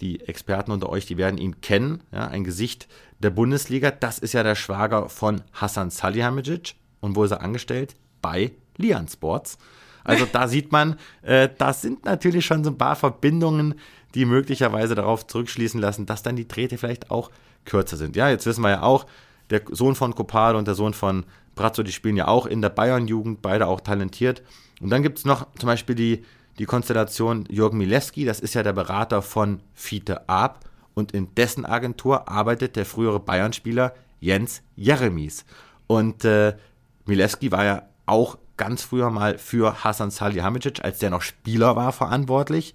[0.00, 2.02] Die Experten unter euch, die werden ihn kennen.
[2.12, 3.90] Ja, ein Gesicht der Bundesliga.
[3.90, 6.74] Das ist ja der Schwager von Hassan Salihamidzic.
[7.00, 7.94] Und wo ist er angestellt?
[8.22, 9.58] Bei Lian Sports.
[10.04, 13.74] Also da sieht man, äh, das sind natürlich schon so ein paar Verbindungen,
[14.14, 17.30] die möglicherweise darauf zurückschließen lassen, dass dann die Drähte vielleicht auch
[17.64, 18.16] kürzer sind.
[18.16, 19.06] Ja, jetzt wissen wir ja auch,
[19.50, 22.70] der Sohn von Copado und der Sohn von Brazzo, die spielen ja auch in der
[22.70, 24.42] Bayern-Jugend, beide auch talentiert.
[24.80, 26.24] Und dann gibt es noch zum Beispiel die,
[26.58, 31.64] die Konstellation Jürgen Milewski, das ist ja der Berater von Fiete Ab und in dessen
[31.64, 35.44] Agentur arbeitet der frühere Bayern-Spieler Jens Jeremies.
[35.86, 36.56] Und äh,
[37.06, 41.92] Milewski war ja auch ganz früher mal für Hasan Salihamidzic, als der noch Spieler war,
[41.92, 42.74] verantwortlich.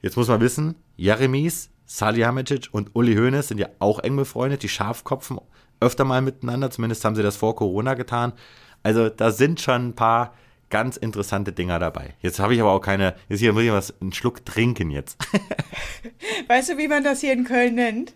[0.00, 4.68] Jetzt muss man wissen, Jeremies, Salihamidzic und Uli Hoeneß sind ja auch eng befreundet, die
[4.68, 5.38] Schafkopfen
[5.82, 8.32] öfter mal miteinander, zumindest haben sie das vor Corona getan.
[8.82, 10.34] Also da sind schon ein paar
[10.70, 12.14] ganz interessante Dinger dabei.
[12.20, 15.18] Jetzt habe ich aber auch keine, jetzt hier muss ich was, einen Schluck trinken jetzt.
[16.48, 18.14] weißt du, wie man das hier in Köln nennt?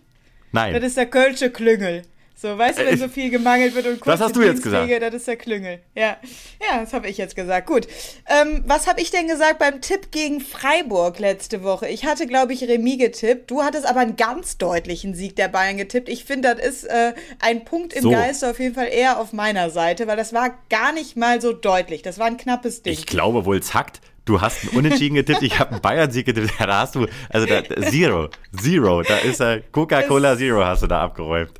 [0.51, 0.73] Nein.
[0.73, 2.01] Das ist der Kölsche Klüngel.
[2.39, 4.91] So, weißt du, wenn so viel gemangelt wird und kurz Das hast du jetzt gesagt.
[5.01, 5.79] das ist der Klüngel.
[5.95, 6.17] Ja,
[6.61, 7.65] ja das habe ich jetzt gesagt.
[7.65, 7.87] Gut.
[8.29, 11.87] Ähm, was habe ich denn gesagt beim Tipp gegen Freiburg letzte Woche?
[11.87, 13.49] Ich hatte, glaube ich, Remis getippt.
[13.49, 16.09] Du hattest aber einen ganz deutlichen Sieg der Bayern getippt.
[16.09, 18.11] Ich finde, das ist äh, ein Punkt im so.
[18.11, 21.53] Geist auf jeden Fall eher auf meiner Seite, weil das war gar nicht mal so
[21.53, 22.03] deutlich.
[22.03, 22.93] Das war ein knappes Ding.
[22.93, 23.99] Ich glaube wohl, es hackt.
[24.25, 26.51] Du hast einen Unentschieden getippt, ich habe einen Bayern-Sieg getippt.
[26.59, 31.01] Da hast du, also da, Zero, Zero, da ist er, Coca-Cola Zero hast du da
[31.01, 31.53] abgeräumt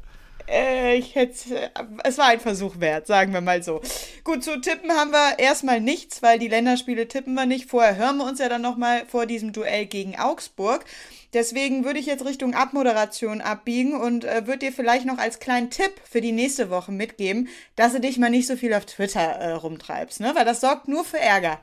[0.49, 1.71] äh, ich hätte,
[2.03, 3.81] es war ein Versuch wert, sagen wir mal so.
[4.23, 7.69] Gut, zu tippen haben wir erstmal nichts, weil die Länderspiele tippen wir nicht.
[7.69, 10.86] Vorher hören wir uns ja dann nochmal vor diesem Duell gegen Augsburg.
[11.33, 15.69] Deswegen würde ich jetzt Richtung Abmoderation abbiegen und äh, würde dir vielleicht noch als kleinen
[15.69, 19.19] Tipp für die nächste Woche mitgeben, dass du dich mal nicht so viel auf Twitter
[19.19, 20.31] äh, rumtreibst, ne?
[20.36, 21.60] Weil das sorgt nur für Ärger.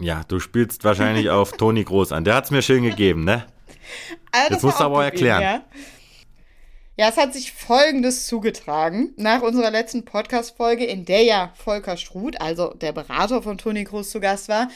[0.00, 2.24] Ja, du spielst wahrscheinlich auf Toni Groß an.
[2.24, 3.46] Der hat es mir schön gegeben, ne?
[4.32, 5.42] Also, Jetzt musst du aber erklären.
[5.42, 5.62] Ja?
[6.94, 9.14] Ja, es hat sich Folgendes zugetragen.
[9.16, 14.10] Nach unserer letzten Podcast-Folge, in der ja Volker Struth, also der Berater von Toni Kroos,
[14.10, 14.68] zu Gast war,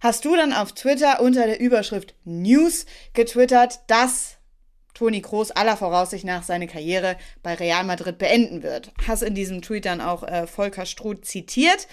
[0.00, 4.36] hast du dann auf Twitter unter der Überschrift News getwittert, dass
[4.94, 8.92] Toni Kroos aller Voraussicht nach seine Karriere bei Real Madrid beenden wird.
[9.08, 11.88] Hast in diesem Tweet dann auch äh, Volker Struth zitiert.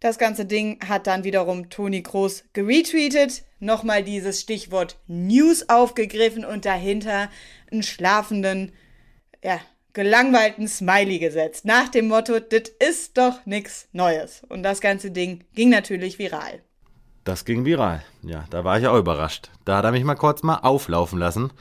[0.00, 6.64] Das ganze Ding hat dann wiederum Toni Kroos geretweetet, nochmal dieses Stichwort News aufgegriffen und
[6.64, 7.30] dahinter
[7.70, 8.72] einen schlafenden
[9.42, 9.60] ja,
[9.92, 11.64] gelangweilten Smiley gesetzt.
[11.64, 14.42] Nach dem Motto, das ist doch nichts Neues.
[14.48, 16.62] Und das ganze Ding ging natürlich viral.
[17.24, 18.02] Das ging viral.
[18.22, 19.50] Ja, da war ich auch überrascht.
[19.64, 21.52] Da hat er mich mal kurz mal auflaufen lassen,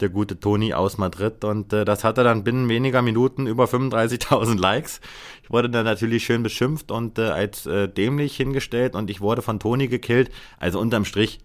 [0.00, 1.44] der gute Toni aus Madrid.
[1.44, 5.00] Und äh, das hatte dann binnen weniger Minuten über 35.000 Likes.
[5.42, 9.42] Ich wurde dann natürlich schön beschimpft und äh, als äh, dämlich hingestellt und ich wurde
[9.42, 10.30] von Toni gekillt.
[10.58, 11.38] Also unterm Strich,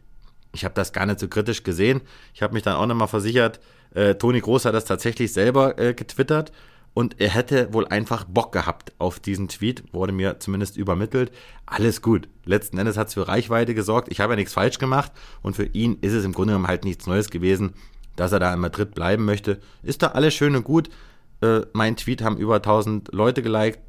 [0.52, 2.02] ich habe das gar nicht so kritisch gesehen.
[2.34, 3.60] Ich habe mich dann auch nochmal versichert,
[3.94, 6.52] äh, Toni Groß hat das tatsächlich selber äh, getwittert
[6.94, 11.32] und er hätte wohl einfach Bock gehabt auf diesen Tweet, wurde mir zumindest übermittelt.
[11.66, 12.28] Alles gut.
[12.46, 14.10] Letzten Endes hat es für Reichweite gesorgt.
[14.12, 16.84] Ich habe ja nichts falsch gemacht und für ihn ist es im Grunde genommen halt
[16.84, 17.74] nichts Neues gewesen,
[18.16, 19.60] dass er da in Madrid bleiben möchte.
[19.84, 20.90] Ist da alles schön und gut.
[21.42, 23.80] Äh, mein Tweet haben über 1000 Leute geliked.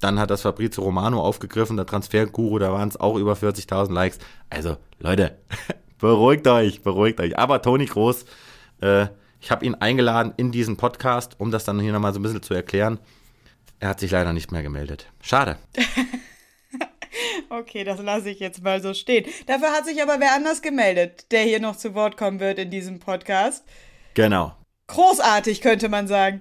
[0.00, 4.18] Dann hat das Fabrizio Romano aufgegriffen, der Transferguru, da waren es auch über 40.000 Likes.
[4.48, 5.38] Also, Leute,
[5.98, 7.38] beruhigt euch, beruhigt euch.
[7.38, 8.24] Aber Toni Groß,
[8.80, 9.06] äh,
[9.40, 12.42] ich habe ihn eingeladen in diesen Podcast, um das dann hier nochmal so ein bisschen
[12.42, 12.98] zu erklären.
[13.80, 15.06] Er hat sich leider nicht mehr gemeldet.
[15.22, 15.56] Schade.
[17.50, 19.26] okay, das lasse ich jetzt mal so stehen.
[19.46, 22.70] Dafür hat sich aber wer anders gemeldet, der hier noch zu Wort kommen wird in
[22.70, 23.64] diesem Podcast.
[24.14, 24.54] Genau.
[24.88, 26.40] Großartig, könnte man sagen.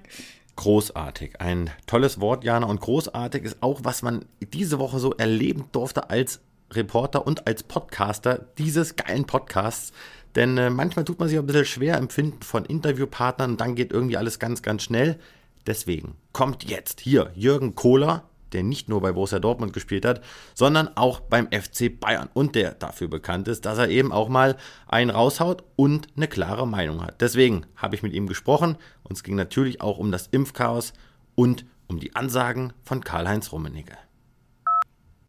[0.56, 1.40] Großartig.
[1.40, 2.66] Ein tolles Wort, Jana.
[2.66, 7.64] Und großartig ist auch, was man diese Woche so erleben durfte als Reporter und als
[7.64, 9.94] Podcaster dieses geilen Podcasts.
[10.36, 13.76] Denn äh, manchmal tut man sich ein bisschen schwer im Finden von Interviewpartnern und dann
[13.76, 15.20] geht irgendwie alles ganz, ganz schnell.
[15.66, 20.22] Deswegen kommt jetzt hier Jürgen Kohler, der nicht nur bei Borussia Dortmund gespielt hat,
[20.54, 24.58] sondern auch beim FC Bayern und der dafür bekannt ist, dass er eben auch mal
[24.88, 27.20] einen raushaut und eine klare Meinung hat.
[27.22, 30.94] Deswegen habe ich mit ihm gesprochen und es ging natürlich auch um das Impfchaos
[31.36, 33.98] und um die Ansagen von Karl-Heinz Rummenigge.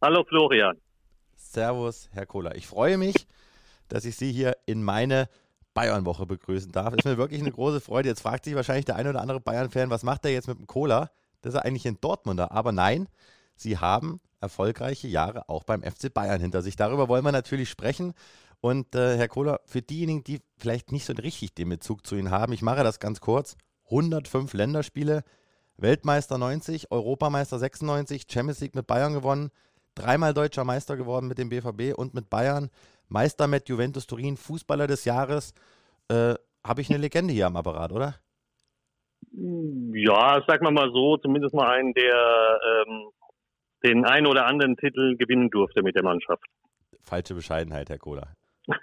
[0.00, 0.76] Hallo Florian.
[1.58, 2.54] Servus, Herr Kohler.
[2.54, 3.26] Ich freue mich,
[3.88, 5.28] dass ich Sie hier in meine
[5.74, 6.94] Bayern-Woche begrüßen darf.
[6.94, 8.08] Ist mir wirklich eine große Freude.
[8.08, 10.68] Jetzt fragt sich wahrscheinlich der eine oder andere Bayern-Fan, was macht er jetzt mit dem
[10.68, 11.10] Cola?
[11.40, 12.52] Das ist eigentlich ein Dortmunder.
[12.52, 13.08] Aber nein,
[13.56, 16.76] sie haben erfolgreiche Jahre auch beim FC Bayern hinter sich.
[16.76, 18.14] Darüber wollen wir natürlich sprechen.
[18.60, 22.30] Und äh, Herr Kohler, für diejenigen, die vielleicht nicht so richtig den Bezug zu Ihnen
[22.30, 23.56] haben, ich mache das ganz kurz.
[23.86, 25.24] 105 Länderspiele,
[25.76, 29.50] Weltmeister 90, Europameister 96, Champions League mit Bayern gewonnen,
[29.98, 32.70] dreimal deutscher Meister geworden mit dem BVB und mit Bayern.
[33.08, 35.54] Meister mit Juventus Turin, Fußballer des Jahres.
[36.08, 36.34] Äh,
[36.64, 38.16] Habe ich eine Legende hier am Apparat, oder?
[39.32, 43.10] Ja, sag mal mal so, zumindest mal einen, der ähm,
[43.84, 46.44] den einen oder anderen Titel gewinnen durfte mit der Mannschaft.
[47.02, 48.34] Falsche Bescheidenheit, Herr Kohler.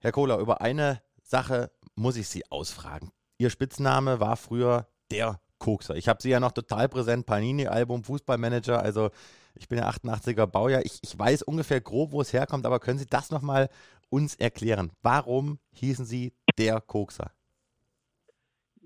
[0.00, 3.10] Herr Kohler, über eine Sache muss ich Sie ausfragen.
[3.38, 5.96] Ihr Spitzname war früher der Kokser.
[5.96, 9.10] Ich habe Sie ja noch total präsent, Panini-Album, Fußballmanager, also
[9.58, 10.82] ich bin ja 88er Baujahr.
[10.84, 13.68] Ich, ich weiß ungefähr grob, wo es herkommt, aber können Sie das nochmal
[14.10, 14.92] uns erklären?
[15.02, 17.30] Warum hießen Sie der Kokser?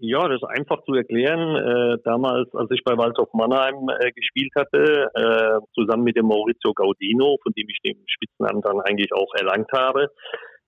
[0.03, 1.57] Ja, das ist einfach zu erklären.
[1.57, 6.73] Äh, damals, als ich bei Waldhof Mannheim äh, gespielt hatte, äh, zusammen mit dem Maurizio
[6.73, 10.09] Gaudino, von dem ich den Spitznamen dann eigentlich auch erlangt habe,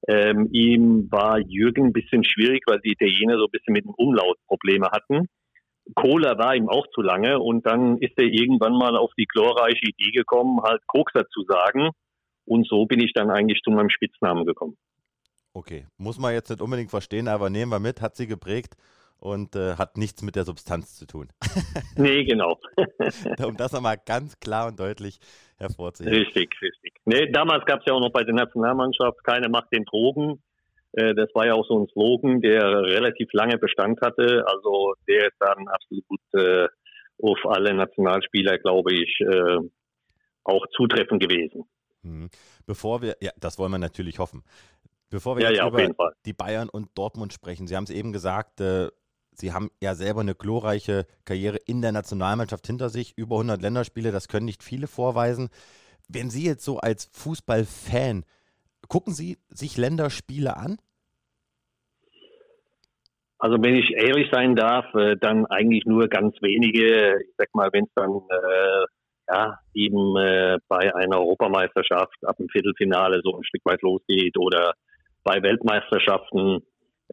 [0.07, 3.95] ähm, ihm war Jürgen ein bisschen schwierig, weil die Italiener so ein bisschen mit dem
[3.95, 5.29] Umlaut Probleme hatten.
[5.95, 9.87] Cola war ihm auch zu lange und dann ist er irgendwann mal auf die glorreiche
[9.87, 11.90] Idee gekommen, halt Kokser zu sagen.
[12.45, 14.77] Und so bin ich dann eigentlich zu meinem Spitznamen gekommen.
[15.55, 18.75] Okay, muss man jetzt nicht unbedingt verstehen, aber nehmen wir mit, hat sie geprägt
[19.18, 21.29] und äh, hat nichts mit der Substanz zu tun.
[21.97, 22.59] nee, genau.
[23.47, 25.18] um das nochmal ganz klar und deutlich
[25.59, 26.14] hervorzuheben.
[26.18, 26.95] Richtig, richtig.
[27.05, 30.42] Nee, damals gab es ja auch noch bei der Nationalmannschaft keine Macht den Drogen.
[30.92, 34.44] Äh, das war ja auch so ein Slogan, der relativ lange Bestand hatte.
[34.46, 36.68] Also der ist dann absolut äh,
[37.22, 39.59] auf alle Nationalspieler, glaube ich, äh,
[40.44, 41.64] auch zutreffend gewesen.
[42.02, 42.31] Mhm.
[42.66, 44.42] Bevor wir, ja, das wollen wir natürlich hoffen.
[45.09, 48.12] Bevor wir ja, jetzt ja, über die Bayern und Dortmund sprechen, Sie haben es eben
[48.12, 48.88] gesagt, äh,
[49.35, 54.11] Sie haben ja selber eine glorreiche Karriere in der Nationalmannschaft hinter sich, über 100 Länderspiele,
[54.11, 55.48] das können nicht viele vorweisen.
[56.09, 58.24] Wenn Sie jetzt so als Fußballfan
[58.92, 60.76] Gucken Sie sich Länderspiele an?
[63.38, 67.18] Also wenn ich ehrlich sein darf, äh, dann eigentlich nur ganz wenige.
[67.22, 68.85] Ich sag mal, wenn es dann äh,
[69.33, 74.74] ja eben äh, bei einer Europameisterschaft ab dem Viertelfinale so ein Stück weit losgeht oder
[75.24, 76.61] bei Weltmeisterschaften,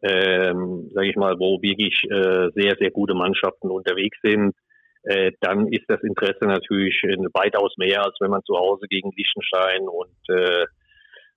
[0.02, 4.54] ähm, sage ich mal, wo wirklich äh, sehr sehr gute Mannschaften unterwegs sind,
[5.04, 9.12] äh, dann ist das Interesse natürlich äh, weitaus mehr, als wenn man zu Hause gegen
[9.16, 10.66] Liechtenstein und äh,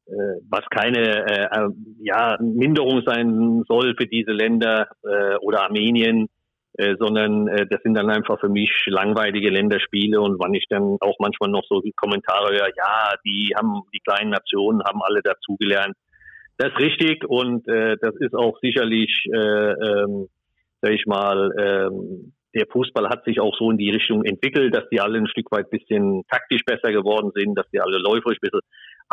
[0.05, 6.27] was keine äh, äh, ja, Minderung sein soll für diese Länder äh, oder Armenien,
[6.77, 10.97] äh, sondern äh, das sind dann einfach für mich langweilige Länderspiele und wann ich dann
[11.01, 15.21] auch manchmal noch so die Kommentare höre, ja, die haben die kleinen Nationen haben alle
[15.21, 15.95] dazugelernt.
[16.57, 20.29] Das ist richtig und äh, das ist auch sicherlich, äh, ähm,
[20.81, 24.87] sag ich mal, ähm, der Fußball hat sich auch so in die Richtung entwickelt, dass
[24.89, 28.49] die alle ein Stück weit bisschen taktisch besser geworden sind, dass die alle läuferisch ein
[28.49, 28.61] bisschen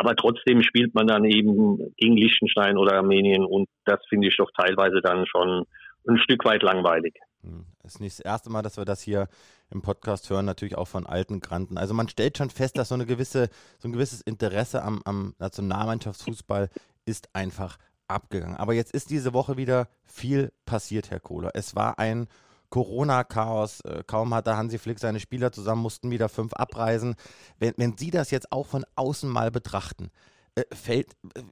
[0.00, 4.50] aber trotzdem spielt man dann eben gegen Liechtenstein oder Armenien und das finde ich doch
[4.56, 5.66] teilweise dann schon
[6.08, 7.14] ein Stück weit langweilig.
[7.42, 9.28] Das hm, ist nicht das erste Mal, dass wir das hier
[9.70, 11.76] im Podcast hören, natürlich auch von alten Granten.
[11.76, 15.34] Also man stellt schon fest, dass so eine gewisse, so ein gewisses Interesse am, am
[15.38, 16.70] Nationalmannschaftsfußball
[17.04, 17.76] ist einfach
[18.08, 18.56] abgegangen.
[18.56, 21.50] Aber jetzt ist diese Woche wieder viel passiert, Herr Kohler.
[21.52, 22.26] Es war ein
[22.70, 23.80] Corona-Chaos.
[23.83, 27.16] Äh, kaum hatte Hansi Flick seine Spieler zusammen, mussten wieder fünf abreisen.
[27.59, 30.11] Wenn, wenn Sie das jetzt auch von außen mal betrachten,
[30.54, 31.42] äh, fällt, äh,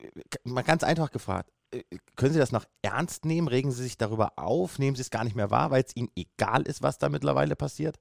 [0.45, 1.51] mal ganz einfach gefragt,
[2.17, 3.49] können Sie das noch ernst nehmen?
[3.49, 4.79] Regen Sie sich darüber auf?
[4.79, 7.57] Nehmen Sie es gar nicht mehr wahr, weil es Ihnen egal ist, was da mittlerweile
[7.57, 7.97] passiert?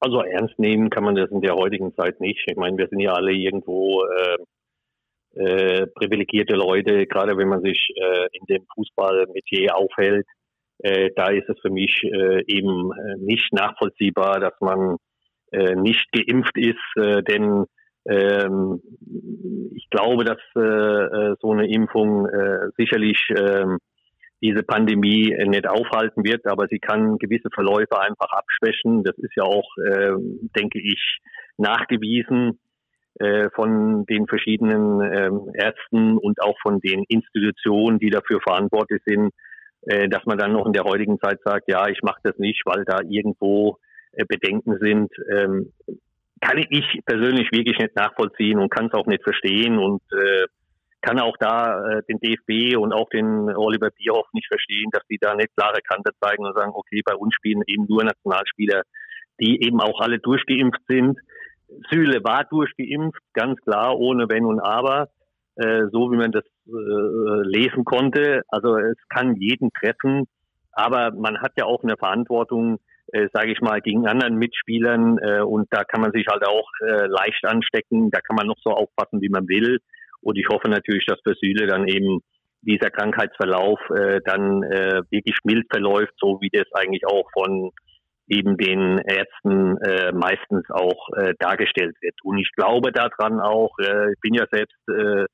[0.00, 2.44] Also ernst nehmen kann man das in der heutigen Zeit nicht.
[2.46, 4.36] Ich meine, wir sind ja alle irgendwo äh,
[5.36, 10.26] äh, privilegierte Leute, gerade wenn man sich äh, in dem Fußballmetier aufhält.
[10.78, 14.96] Äh, da ist es für mich äh, eben äh, nicht nachvollziehbar, dass man
[15.52, 17.66] nicht geimpft ist, denn
[18.04, 18.82] ähm,
[19.76, 22.26] ich glaube, dass so eine Impfung
[22.76, 23.64] sicherlich äh,
[24.42, 29.04] diese Pandemie nicht aufhalten wird, aber sie kann gewisse Verläufe einfach abschwächen.
[29.04, 29.70] Das ist ja auch,
[30.56, 31.20] denke ich,
[31.58, 32.58] nachgewiesen
[33.54, 39.32] von den verschiedenen äh, Ärzten und auch von den Institutionen, die dafür verantwortlich sind,
[39.86, 42.62] äh, dass man dann noch in der heutigen Zeit sagt, ja, ich mache das nicht,
[42.64, 43.78] weil da irgendwo
[44.12, 45.10] äh, Bedenken sind.
[45.30, 45.72] Ähm,
[46.40, 50.46] kann ich persönlich wirklich nicht nachvollziehen und kann es auch nicht verstehen und äh,
[51.00, 55.18] kann auch da äh, den DFB und auch den Oliver Bierhoff nicht verstehen, dass die
[55.20, 58.82] da nicht klare Kante zeigen und sagen, okay, bei uns spielen eben nur Nationalspieler,
[59.40, 61.18] die eben auch alle durchgeimpft sind.
[61.90, 65.08] Süle war durchgeimpft, ganz klar, ohne Wenn und Aber,
[65.56, 68.42] äh, so wie man das äh, lesen konnte.
[68.48, 70.26] Also es kann jeden treffen,
[70.72, 72.78] aber man hat ja auch eine Verantwortung,
[73.12, 76.68] äh, sage ich mal, gegen anderen Mitspielern äh, und da kann man sich halt auch
[76.80, 79.78] äh, leicht anstecken, da kann man noch so aufpassen, wie man will.
[80.20, 82.20] Und ich hoffe natürlich, dass für Süle dann eben
[82.62, 87.70] dieser Krankheitsverlauf äh, dann äh, wirklich mild verläuft, so wie das eigentlich auch von
[88.28, 92.14] eben den Ärzten äh, meistens auch äh, dargestellt wird.
[92.24, 95.26] Und ich glaube daran auch, äh, ich bin ja selbst, äh,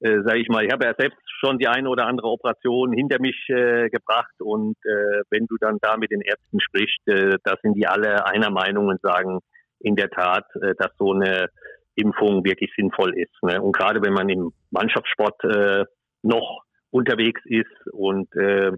[0.00, 3.20] äh, sage ich mal, ich habe ja selbst schon die eine oder andere Operation hinter
[3.20, 7.54] mich äh, gebracht und äh, wenn du dann da mit den Ärzten sprichst, äh, da
[7.62, 9.40] sind die alle einer Meinung und sagen
[9.80, 11.48] in der Tat, äh, dass so eine
[11.94, 13.34] Impfung wirklich sinnvoll ist.
[13.42, 13.60] Ne?
[13.60, 15.84] Und gerade wenn man im Mannschaftssport äh,
[16.22, 18.72] noch unterwegs ist und äh,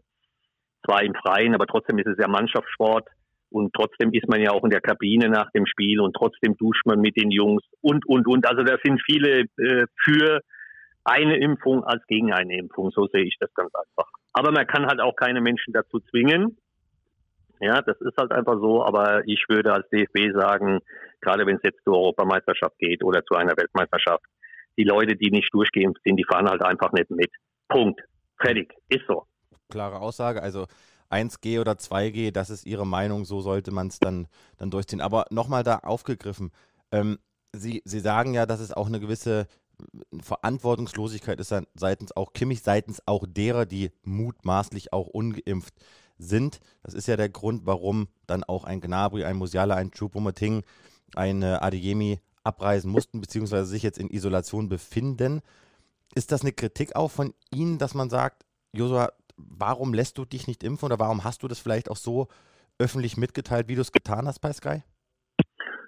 [0.84, 3.06] zwar im Freien, aber trotzdem ist es ja Mannschaftssport
[3.50, 6.86] und trotzdem ist man ja auch in der Kabine nach dem Spiel und trotzdem duscht
[6.86, 8.46] man mit den Jungs und, und, und.
[8.46, 10.40] Also da sind viele äh, für
[11.04, 12.90] eine Impfung als gegen eine Impfung.
[12.90, 14.10] So sehe ich das ganz einfach.
[14.32, 16.58] Aber man kann halt auch keine Menschen dazu zwingen.
[17.60, 18.84] Ja, das ist halt einfach so.
[18.84, 20.80] Aber ich würde als DFB sagen,
[21.20, 24.24] gerade wenn es jetzt zur Europameisterschaft geht oder zu einer Weltmeisterschaft,
[24.78, 27.30] die Leute, die nicht durchgeimpft sind, die fahren halt einfach nicht mit.
[27.68, 28.00] Punkt.
[28.38, 28.72] Fertig.
[28.88, 29.26] Ist so.
[29.68, 30.42] Klare Aussage.
[30.42, 30.66] Also
[31.10, 35.00] 1G oder 2G, das ist Ihre Meinung, so sollte man es dann, dann durchziehen.
[35.00, 36.52] Aber nochmal da aufgegriffen.
[36.92, 37.18] Ähm,
[37.52, 39.48] Sie, Sie sagen ja, dass es auch eine gewisse
[40.20, 45.74] Verantwortungslosigkeit ist seitens auch Kimmich, seitens auch derer, die mutmaßlich auch ungeimpft
[46.18, 46.60] sind.
[46.82, 50.62] Das ist ja der Grund, warum dann auch ein Gnabry, ein Musiala, ein Choupo-Moting,
[51.14, 55.40] ein Adeyemi abreisen mussten, beziehungsweise sich jetzt in Isolation befinden.
[56.14, 60.46] Ist das eine Kritik auch von Ihnen, dass man sagt, Josua, warum lässt du dich
[60.46, 62.28] nicht impfen oder warum hast du das vielleicht auch so
[62.78, 64.82] öffentlich mitgeteilt, wie du es getan hast bei Sky?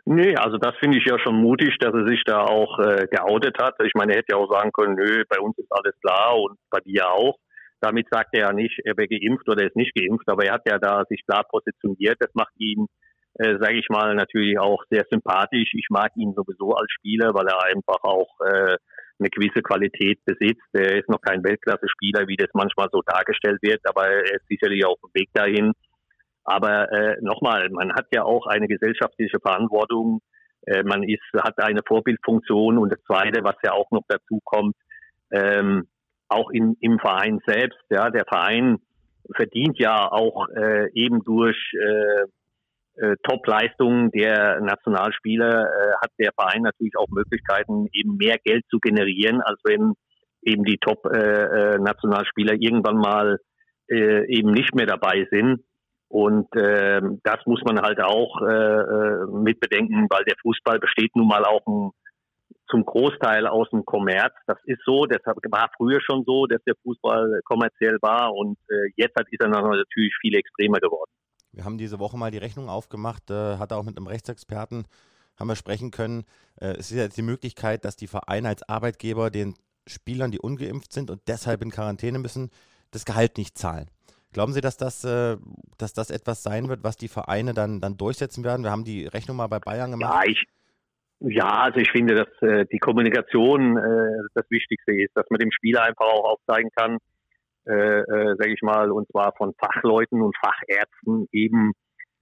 [0.05, 3.57] Nee, also das finde ich ja schon mutig, dass er sich da auch äh, geoutet
[3.59, 3.75] hat.
[3.85, 6.59] Ich meine, er hätte ja auch sagen können, nö, bei uns ist alles klar und
[6.71, 7.39] bei dir auch.
[7.81, 10.63] Damit sagt er ja nicht, er wäre geimpft oder ist nicht geimpft, aber er hat
[10.67, 12.17] ja da sich klar positioniert.
[12.19, 12.87] Das macht ihn,
[13.35, 15.71] äh, sage ich mal, natürlich auch sehr sympathisch.
[15.75, 18.77] Ich mag ihn sowieso als Spieler, weil er einfach auch äh,
[19.19, 20.67] eine gewisse Qualität besitzt.
[20.73, 24.85] Er ist noch kein Weltklasse-Spieler, wie das manchmal so dargestellt wird, aber er ist sicherlich
[24.85, 25.73] auf dem Weg dahin.
[26.45, 30.21] Aber äh, nochmal, man hat ja auch eine gesellschaftliche Verantwortung.
[30.67, 34.75] Äh, man ist, hat eine Vorbildfunktion und das Zweite, was ja auch noch dazu kommt,
[35.31, 35.87] ähm,
[36.29, 37.81] auch in, im Verein selbst.
[37.91, 38.79] Ja, der Verein
[39.35, 42.25] verdient ja auch äh, eben durch äh,
[42.97, 48.79] äh, Top-Leistungen der Nationalspieler äh, hat der Verein natürlich auch Möglichkeiten, eben mehr Geld zu
[48.79, 49.95] generieren, als wenn
[50.43, 53.39] eben die Top-Nationalspieler äh, äh, irgendwann mal
[53.89, 55.63] äh, eben nicht mehr dabei sind.
[56.13, 61.17] Und äh, das muss man halt auch äh, äh, mit bedenken, weil der Fußball besteht
[61.17, 61.91] nun mal auch ein,
[62.69, 64.35] zum Großteil aus dem Kommerz.
[64.47, 68.93] Das ist so, deshalb war früher schon so, dass der Fußball kommerziell war und äh,
[68.97, 71.11] jetzt ist er natürlich viel extremer geworden.
[71.51, 74.85] Wir haben diese Woche mal die Rechnung aufgemacht, äh, hat auch mit einem Rechtsexperten
[75.39, 76.25] haben wir sprechen können.
[76.61, 79.55] Äh, es ist jetzt die Möglichkeit, dass die Vereine als Arbeitgeber den
[79.87, 82.51] Spielern, die ungeimpft sind und deshalb in Quarantäne müssen,
[82.91, 83.91] das Gehalt nicht zahlen.
[84.33, 85.37] Glauben Sie, dass das, äh,
[85.79, 88.65] dass das etwas sein wird, was die Vereine dann, dann durchsetzen werden?
[88.65, 90.25] Wir haben die Rechnung mal bei Bayern gemacht.
[90.25, 90.45] Ja, ich,
[91.21, 95.53] ja also ich finde, dass äh, die Kommunikation äh, das Wichtigste ist, dass man dem
[95.53, 96.99] Spieler einfach auch aufzeigen kann,
[97.67, 101.73] äh, äh, sage ich mal, und zwar von Fachleuten und Fachärzten eben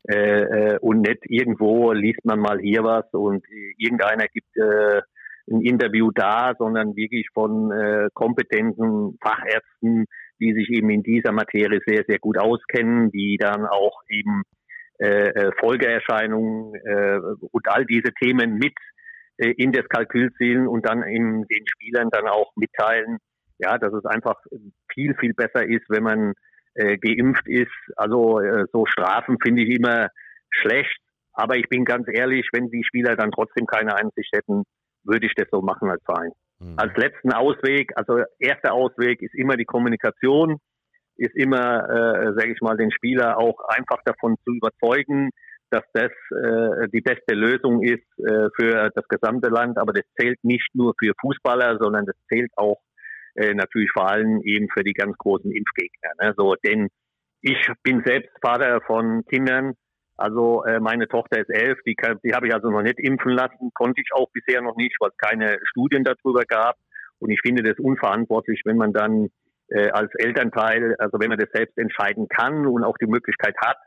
[0.09, 0.43] äh,
[0.75, 3.45] äh, und nicht irgendwo liest man mal hier was und
[3.77, 5.03] irgendeiner gibt äh,
[5.51, 10.07] ein Interview da, sondern wirklich von äh, kompetenten Fachärzten,
[10.41, 14.43] die sich eben in dieser Materie sehr, sehr gut auskennen, die dann auch eben
[14.99, 17.19] äh, äh Folgeerscheinungen äh,
[17.51, 18.75] und all diese Themen mit
[19.37, 23.19] äh, in das Kalkül ziehen und dann in den Spielern dann auch mitteilen,
[23.59, 24.37] ja, dass es einfach
[24.93, 26.33] viel, viel besser ist, wenn man
[26.75, 27.73] äh, geimpft ist.
[27.97, 30.09] Also äh, so Strafen finde ich immer
[30.51, 30.99] schlecht.
[31.33, 34.65] Aber ich bin ganz ehrlich, wenn die Spieler dann trotzdem keine Einsicht hätten,
[35.05, 36.33] würde ich das so machen als Verein.
[36.61, 36.75] Mhm.
[36.77, 40.59] Als letzten Ausweg, also erster Ausweg ist immer die Kommunikation,
[41.17, 45.31] ist immer, äh, sage ich mal, den Spieler auch einfach davon zu überzeugen,
[45.71, 49.79] dass das äh, die beste Lösung ist äh, für das gesamte Land.
[49.79, 52.81] Aber das zählt nicht nur für Fußballer, sondern das zählt auch
[53.35, 56.11] äh, natürlich vor allem eben für die ganz großen Impfgegner.
[56.21, 56.35] Ne?
[56.37, 56.89] So, denn
[57.43, 59.75] ich bin selbst Vater von Kindern.
[60.21, 63.33] Also äh, meine Tochter ist elf, die, kann, die habe ich also noch nicht impfen
[63.33, 66.77] lassen, konnte ich auch bisher noch nicht, weil es keine Studien darüber gab.
[67.21, 69.29] Und ich finde das unverantwortlich, wenn man dann
[69.69, 73.79] äh, als Elternteil, also wenn man das selbst entscheiden kann und auch die Möglichkeit hat,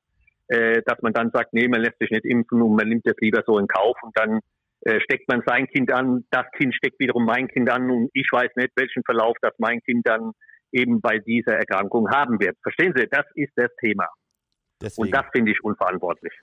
[0.48, 3.16] äh, dass man dann sagt, nee, man lässt sich nicht impfen und man nimmt das
[3.20, 4.40] lieber so in Kauf und dann
[4.82, 8.28] äh, steckt man sein Kind an, das Kind steckt wiederum mein Kind an und ich
[8.32, 10.32] weiß nicht, welchen Verlauf das mein Kind dann
[10.72, 12.58] eben bei dieser Erkrankung haben wird.
[12.64, 14.08] Verstehen Sie, das ist das Thema.
[14.84, 15.08] Deswegen.
[15.08, 16.34] Und das finde ich unverantwortlich.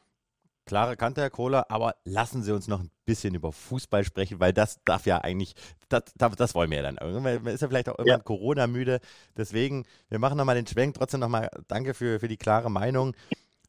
[0.66, 4.52] Klare Kante, Herr Kohler, aber lassen Sie uns noch ein bisschen über Fußball sprechen, weil
[4.52, 5.54] das darf ja eigentlich,
[5.88, 7.22] das, das wollen wir ja dann.
[7.22, 8.24] Man ist ja vielleicht auch irgendwann ja.
[8.24, 9.00] Corona-müde.
[9.36, 10.94] Deswegen, wir machen nochmal den Schwenk.
[10.94, 13.16] Trotzdem nochmal danke für, für die klare Meinung.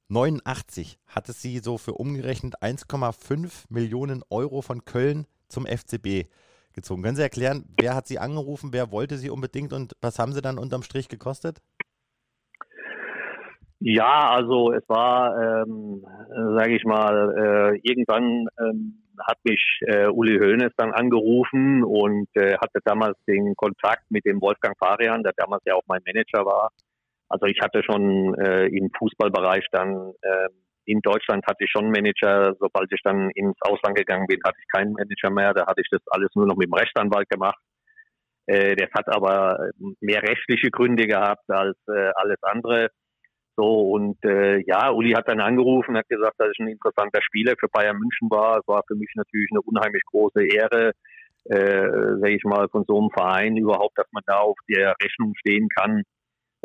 [0.10, 6.30] 89 hatte sie so für umgerechnet 1,5 Millionen Euro von Köln zum FCB
[6.74, 7.02] gezogen.
[7.02, 10.42] Können Sie erklären, wer hat sie angerufen, wer wollte sie unbedingt und was haben sie
[10.42, 11.62] dann unterm Strich gekostet?
[13.84, 16.06] Ja, also es war, ähm,
[16.56, 22.58] sage ich mal, äh, irgendwann ähm, hat mich äh, Uli Hoeneß dann angerufen und äh,
[22.58, 26.70] hatte damals den Kontakt mit dem Wolfgang Farian, der damals ja auch mein Manager war.
[27.28, 30.50] Also ich hatte schon äh, im Fußballbereich dann äh,
[30.86, 32.56] in Deutschland hatte ich schon einen Manager.
[32.60, 35.54] Sobald ich dann ins Ausland gegangen bin, hatte ich keinen Manager mehr.
[35.56, 37.60] Da hatte ich das alles nur noch mit dem Rechtsanwalt gemacht.
[38.46, 39.72] Äh, das hat aber
[40.02, 42.90] mehr rechtliche Gründe gehabt als äh, alles andere.
[43.56, 47.54] So und äh, ja, Uli hat dann angerufen, hat gesagt, dass ich ein interessanter Spieler
[47.60, 48.60] für Bayern München war.
[48.60, 50.91] Es war für mich natürlich eine unheimlich große Ehre,
[51.45, 55.34] äh, sage ich mal, von so einem Verein überhaupt, dass man da auf der Rechnung
[55.36, 56.04] stehen kann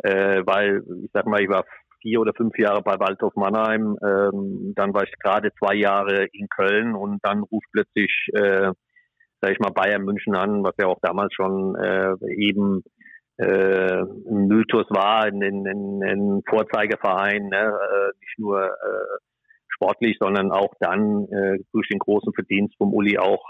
[0.03, 1.65] äh, weil ich sag mal, ich war
[2.01, 6.47] vier oder fünf Jahre bei Waldhof Mannheim, ähm, dann war ich gerade zwei Jahre in
[6.49, 8.71] Köln und dann ruft plötzlich, äh,
[9.41, 12.83] sag ich mal, Bayern München an, was ja auch damals schon äh, eben
[13.37, 17.65] äh, ein Mythos war, ein, ein, ein Vorzeigeverein, ne?
[17.67, 19.17] äh, nicht nur äh,
[19.69, 23.43] sportlich, sondern auch dann äh, durch den großen Verdienst vom Uli auch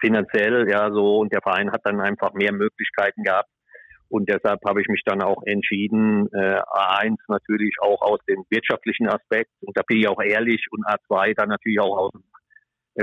[0.00, 1.18] finanziell, ja so.
[1.18, 3.50] Und der Verein hat dann einfach mehr Möglichkeiten gehabt,
[4.10, 9.06] und deshalb habe ich mich dann auch entschieden, äh, A1 natürlich auch aus dem wirtschaftlichen
[9.08, 12.24] Aspekt, und da bin ich auch ehrlich, und A2 dann natürlich auch aus dem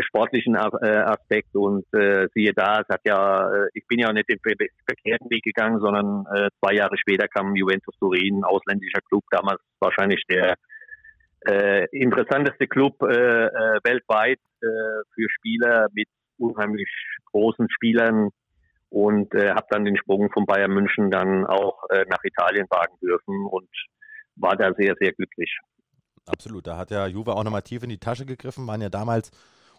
[0.04, 1.56] sportlichen äh, Aspekt.
[1.56, 5.44] Und äh, siehe da, es hat ja, äh, ich bin ja nicht den verkehrten Weg
[5.44, 10.56] gegangen, sondern äh, zwei Jahre später kam Juventus Turin, ausländischer Club, damals wahrscheinlich der
[11.48, 14.68] äh, interessanteste Club äh, äh, weltweit äh,
[15.14, 16.90] für Spieler mit unheimlich
[17.32, 18.30] großen Spielern
[18.90, 22.98] und äh, habe dann den Sprung von Bayern München dann auch äh, nach Italien wagen
[23.02, 23.70] dürfen und
[24.36, 25.58] war da sehr, sehr glücklich.
[26.26, 29.32] Absolut, da hat ja Juve auch nochmal tief in die Tasche gegriffen, waren ja damals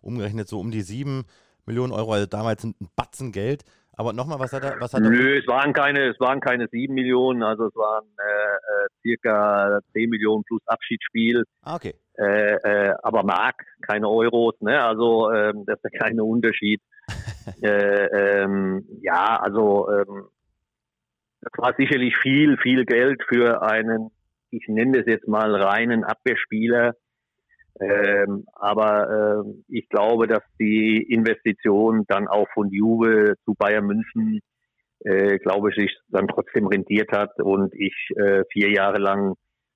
[0.02, 1.24] umgerechnet so um die sieben
[1.66, 3.64] Millionen Euro, also damals ein Batzen Geld.
[3.92, 4.80] Aber nochmal, was hat er?
[4.80, 8.06] Was hat er Nö, es waren keine, es waren keine sieben Millionen, also es waren
[8.16, 11.44] äh, äh circa zehn Millionen plus Abschiedsspiel.
[11.62, 11.94] Ah, okay.
[12.16, 14.82] Äh, äh, aber Mark, keine Euros, ne?
[14.82, 16.80] Also ähm, das ist der kleine Unterschied.
[17.62, 20.28] äh, ähm, ja, also ähm,
[21.40, 24.10] das war sicherlich viel, viel Geld für einen,
[24.50, 26.94] ich nenne das jetzt mal reinen Abwehrspieler.
[27.80, 34.40] Ähm, aber äh, ich glaube, dass die Investition dann auch von Juve zu Bayern München,
[35.00, 39.34] äh, glaube ich, sich dann trotzdem rentiert hat und ich äh, vier Jahre lang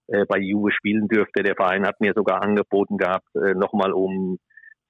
[0.08, 1.42] äh, bei Juve spielen dürfte.
[1.42, 4.38] Der Verein hat mir sogar angeboten gehabt, äh, nochmal um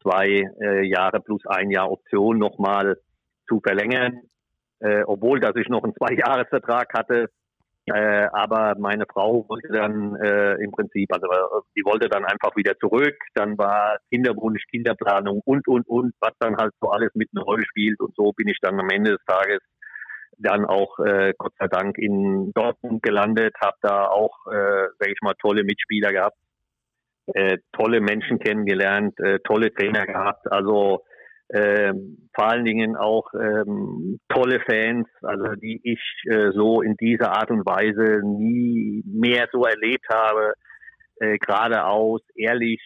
[0.02, 2.96] zwei äh, Jahre plus ein Jahr Option nochmal
[3.46, 4.20] zu verlängern,
[4.80, 7.28] äh, obwohl dass ich noch einen Zwei-Jahres-Vertrag hatte.
[7.86, 11.26] Äh, aber meine Frau wollte dann äh, im Prinzip, also
[11.76, 13.16] die wollte dann einfach wieder zurück.
[13.34, 17.64] Dann war Kinderwunsch, Kinderplanung und und und, was dann halt so alles mit einer Rolle
[17.66, 17.98] spielt.
[18.00, 19.58] Und so bin ich dann am Ende des Tages
[20.38, 25.20] dann auch äh, Gott sei Dank in Dortmund gelandet, habe da auch, äh, sag ich
[25.20, 26.36] mal, tolle Mitspieler gehabt,
[27.34, 30.50] äh, tolle Menschen kennengelernt, äh, tolle Trainer gehabt.
[30.50, 31.04] Also
[31.49, 31.93] äh,
[32.34, 37.51] vor allen Dingen auch ähm, tolle Fans, also die ich äh, so in dieser Art
[37.51, 40.55] und Weise nie mehr so erlebt habe.
[41.16, 42.80] Äh, geradeaus, ehrlich,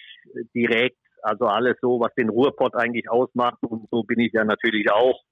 [0.54, 3.58] direkt, also alles so, was den Ruhrpott eigentlich ausmacht.
[3.62, 5.22] Und so bin ich ja natürlich auch.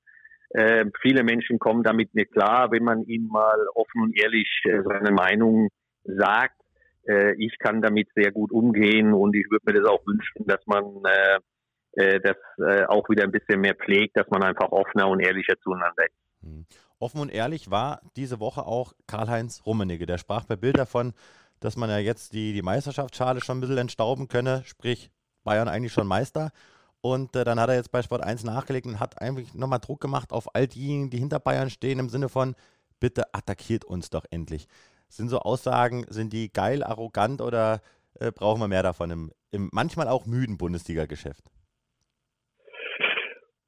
[0.50, 4.82] Äh, viele Menschen kommen damit nicht klar, wenn man ihnen mal offen und ehrlich äh,
[4.82, 5.68] seine Meinung
[6.04, 6.60] sagt.
[7.06, 10.64] Äh, ich kann damit sehr gut umgehen und ich würde mir das auch wünschen, dass
[10.66, 11.40] man äh,
[11.96, 15.54] äh, das äh, auch wieder ein bisschen mehr pflegt, dass man einfach offener und ehrlicher
[15.62, 16.42] zueinander ist.
[16.42, 16.66] Mhm.
[16.98, 20.06] Offen und ehrlich war diese Woche auch Karl-Heinz Rummenigge.
[20.06, 21.12] Der sprach bei Bild davon,
[21.60, 25.10] dass man ja jetzt die, die Meisterschaftsschale schon ein bisschen entstauben könne, sprich
[25.44, 26.50] Bayern eigentlich schon Meister.
[27.00, 30.00] Und äh, dann hat er jetzt bei Sport 1 nachgelegt und hat eigentlich nochmal Druck
[30.00, 32.54] gemacht auf all diejenigen, die hinter Bayern stehen, im Sinne von,
[33.00, 34.66] bitte attackiert uns doch endlich.
[35.08, 37.82] Sind so Aussagen, sind die geil, arrogant oder
[38.18, 41.50] äh, brauchen wir mehr davon im, im manchmal auch müden Bundesliga-Geschäft?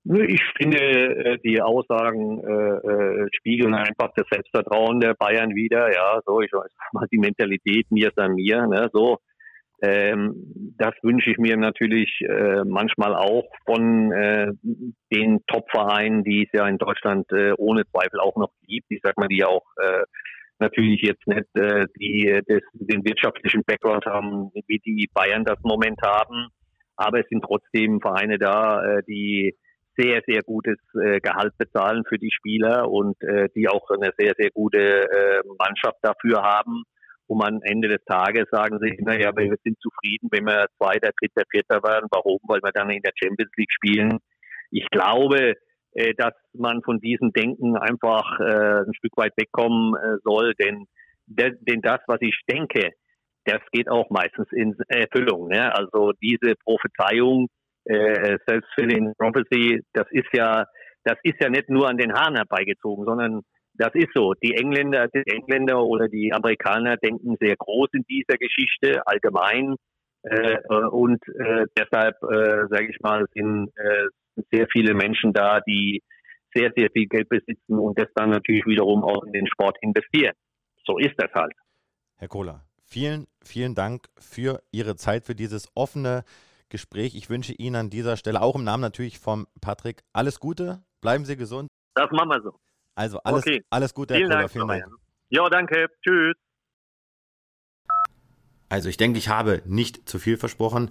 [0.08, 5.92] Ich finde, äh, die Aussagen äh, äh, spiegeln einfach das Selbstvertrauen der Bayern wieder.
[5.92, 8.66] Ja, so ich weiß mal die Mentalität mir ist an mir.
[8.66, 9.18] Ne, so
[9.82, 14.52] ähm, das wünsche ich mir natürlich äh, manchmal auch von äh,
[15.12, 18.86] den Top-Vereinen, die es ja in Deutschland äh, ohne Zweifel auch noch gibt.
[18.90, 20.04] Ich sag mal, die auch äh,
[20.60, 26.00] natürlich jetzt nicht äh, die das, den wirtschaftlichen Background haben, wie die Bayern das Moment
[26.02, 26.48] haben.
[26.96, 29.54] Aber es sind trotzdem Vereine da, äh, die
[29.96, 34.34] sehr, sehr gutes äh, Gehalt bezahlen für die Spieler und äh, die auch eine sehr,
[34.38, 36.82] sehr gute äh, Mannschaft dafür haben.
[37.28, 41.42] Um am Ende des Tages sagen sie, naja, wir sind zufrieden, wenn wir Zweiter, Dritter,
[41.50, 42.08] Vierter werden.
[42.10, 42.38] Warum?
[42.46, 44.18] Weil wir dann in der Champions League spielen.
[44.70, 45.54] Ich glaube,
[45.92, 50.86] äh, dass man von diesem Denken einfach äh, ein Stück weit wegkommen äh, soll, denn,
[51.26, 52.90] denn das, was ich denke,
[53.46, 55.48] das geht auch meistens in Erfüllung.
[55.48, 55.74] Ne?
[55.74, 57.48] Also diese Prophezeiung,
[57.86, 60.66] äh, Self-Filling Prophecy, das ist ja,
[61.04, 63.42] das ist ja nicht nur an den Haaren herbeigezogen, sondern
[63.74, 64.34] das ist so.
[64.34, 69.76] Die Engländer, die Engländer oder die Amerikaner denken sehr groß in dieser Geschichte allgemein
[70.22, 70.58] äh,
[70.90, 76.02] und äh, deshalb äh, sage ich mal sind äh, sehr viele Menschen da, die
[76.54, 80.34] sehr sehr viel Geld besitzen und das dann natürlich wiederum auch in den Sport investieren.
[80.84, 81.52] So ist das halt.
[82.16, 86.24] Herr Kohler, vielen vielen Dank für Ihre Zeit für dieses offene
[86.68, 87.14] Gespräch.
[87.14, 90.82] Ich wünsche Ihnen an dieser Stelle auch im Namen natürlich von Patrick alles Gute.
[91.00, 91.68] Bleiben Sie gesund.
[91.94, 92.58] Das machen wir so.
[92.94, 93.62] Also alles, okay.
[93.70, 94.40] alles Gute, Herr Vielen Kohler.
[94.40, 94.84] Dank, Vielen Dank.
[95.28, 95.88] Ja, danke.
[96.02, 96.34] Tschüss.
[98.68, 100.90] Also ich denke, ich habe nicht zu viel versprochen.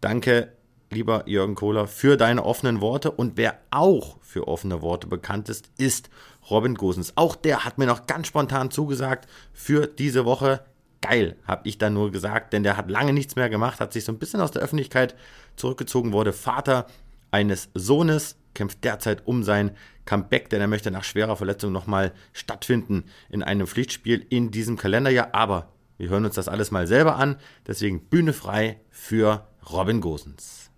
[0.00, 0.52] Danke,
[0.90, 3.10] lieber Jürgen Kohler, für deine offenen Worte.
[3.10, 6.10] Und wer auch für offene Worte bekannt ist, ist
[6.50, 7.16] Robin Gosens.
[7.16, 10.64] Auch der hat mir noch ganz spontan zugesagt für diese Woche
[11.04, 14.04] geil, habe ich dann nur gesagt, denn der hat lange nichts mehr gemacht, hat sich
[14.04, 15.14] so ein bisschen aus der Öffentlichkeit
[15.54, 16.86] zurückgezogen, wurde Vater
[17.30, 19.76] eines Sohnes, kämpft derzeit um sein
[20.06, 25.34] Comeback, denn er möchte nach schwerer Verletzung nochmal stattfinden in einem Pflichtspiel in diesem Kalenderjahr.
[25.34, 27.36] Aber wir hören uns das alles mal selber an,
[27.66, 30.70] deswegen Bühne frei für Robin Gosens.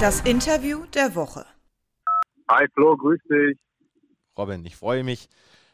[0.00, 1.44] Das Interview der Woche.
[2.48, 3.58] Hi Flo, grüß dich.
[4.38, 5.28] Robin, ich freue mich,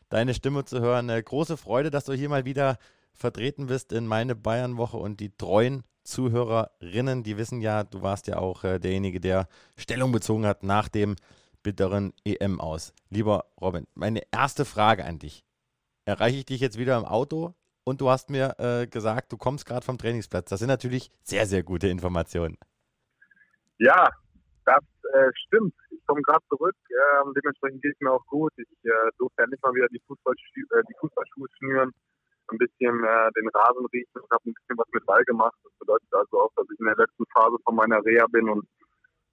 [0.09, 1.11] deine Stimme zu hören.
[1.11, 2.79] Eine große Freude, dass du hier mal wieder
[3.13, 8.39] vertreten bist in meine Bayernwoche und die treuen Zuhörerinnen, die wissen ja, du warst ja
[8.39, 11.17] auch äh, derjenige, der Stellung bezogen hat nach dem
[11.63, 12.93] bitteren EM aus.
[13.11, 15.45] Lieber Robin, meine erste Frage an dich.
[16.05, 19.67] Erreiche ich dich jetzt wieder im Auto und du hast mir äh, gesagt, du kommst
[19.67, 20.49] gerade vom Trainingsplatz.
[20.49, 22.57] Das sind natürlich sehr, sehr gute Informationen.
[23.79, 24.09] Ja,
[24.65, 24.79] das
[25.13, 25.75] äh, stimmt.
[25.91, 26.77] Ich komme gerade zurück.
[26.91, 28.53] Ähm, dementsprechend geht es mir auch gut.
[28.57, 31.93] Ich äh, durfte endlich mal wieder die, Fußballschu äh, die Fußballschuhe schnüren,
[32.49, 35.57] ein bisschen äh, den Rasen riechen und habe ein bisschen was mit Ball gemacht.
[35.65, 38.67] Das bedeutet also auch, dass ich in der letzten Phase von meiner Reha bin und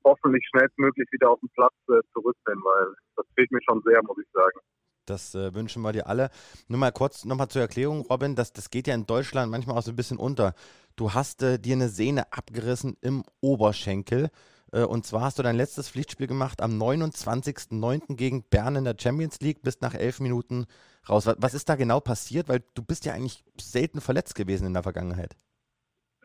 [0.03, 4.01] hoffentlich schnellstmöglich wieder auf den Platz äh, zurück bin, weil das fehlt mir schon sehr,
[4.03, 4.59] muss ich sagen.
[5.05, 6.29] Das äh, wünschen wir dir alle.
[6.67, 9.83] Nur mal kurz nochmal zur Erklärung, Robin, das, das geht ja in Deutschland manchmal auch
[9.83, 10.53] so ein bisschen unter.
[10.95, 14.29] Du hast äh, dir eine Sehne abgerissen im Oberschenkel.
[14.73, 18.15] Äh, und zwar hast du dein letztes Pflichtspiel gemacht am 29.09.
[18.15, 20.65] gegen Bern in der Champions League, bist nach elf Minuten
[21.07, 21.27] raus.
[21.37, 22.49] Was ist da genau passiert?
[22.49, 25.37] Weil du bist ja eigentlich selten verletzt gewesen in der Vergangenheit.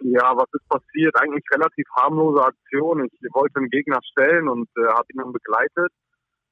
[0.01, 1.15] Ja, was ist passiert?
[1.21, 3.05] Eigentlich relativ harmlose Aktion.
[3.05, 5.93] Ich wollte einen Gegner stellen und äh, habe ihn dann begleitet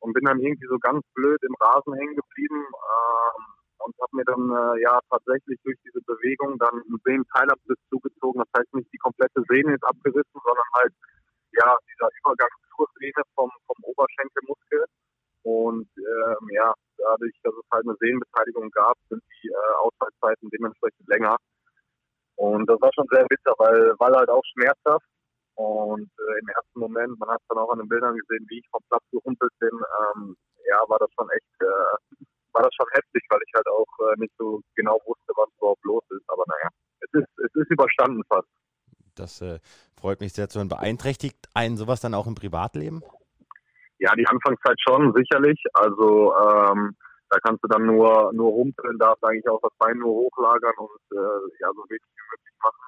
[0.00, 4.24] und bin dann irgendwie so ganz blöd im Rasen hängen geblieben äh, und habe mir
[4.24, 8.42] dann äh, ja tatsächlich durch diese Bewegung dann einen Sehnenteilabriss zugezogen.
[8.42, 10.92] Das heißt nicht die komplette Sehne ist abgerissen, sondern halt
[11.56, 12.48] ja, dieser Übergang
[13.36, 14.84] vom, vom Oberschenkelmuskel.
[15.42, 21.06] Und ähm, ja, dadurch, dass es halt eine Sehnenbeteiligung gab, sind die äh, Ausfallzeiten dementsprechend
[21.06, 21.36] länger.
[22.34, 25.06] Und das war schon sehr bitter, weil, weil halt auch schmerzhaft.
[25.54, 28.58] Und äh, im ersten Moment, man hat es dann auch an den Bildern gesehen, wie
[28.58, 30.36] ich vom Platz gehumpelt bin, ähm,
[30.68, 32.16] ja, war das schon echt, äh,
[32.52, 35.84] war das schon heftig, weil ich halt auch äh, nicht so genau wusste, was überhaupt
[35.84, 36.28] los ist.
[36.28, 36.68] Aber naja,
[37.00, 38.48] es ist, es ist überstanden fast.
[39.18, 39.58] Das äh,
[39.98, 40.68] freut mich sehr zu hören.
[40.68, 43.02] Beeinträchtigt einen sowas dann auch im Privatleben?
[43.98, 45.62] Ja, die Anfangszeit schon, sicherlich.
[45.72, 46.96] Also ähm,
[47.30, 51.02] da kannst du dann nur nur humpeln, darfst eigentlich auch das Bein nur hochlagern und
[51.10, 52.86] äh, ja, so wenig wie möglich machen.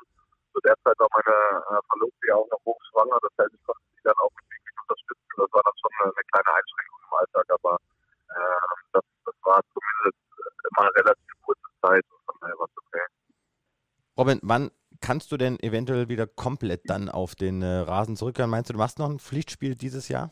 [0.52, 3.82] Zu der Zeit war meine äh, Verlobte ja auch noch hochschwanger, das heißt, ich konnte
[3.96, 5.34] sie dann auch nicht wirklich unterstützen.
[5.36, 7.74] Das war dann schon eine, eine kleine Einschränkung im Alltag, aber
[8.30, 10.22] äh, das, das war zumindest
[10.70, 13.06] immer eine relativ kurze Zeit und von daher war es okay.
[14.18, 14.70] Robin, wann
[15.00, 18.50] kannst du denn eventuell wieder komplett dann auf den äh, Rasen zurückkehren?
[18.50, 20.30] Meinst du, du machst noch ein Pflichtspiel dieses Jahr?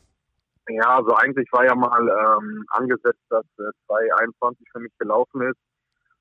[0.69, 5.59] Ja, also eigentlich war ja mal ähm, angesetzt, dass äh, 2021 für mich gelaufen ist.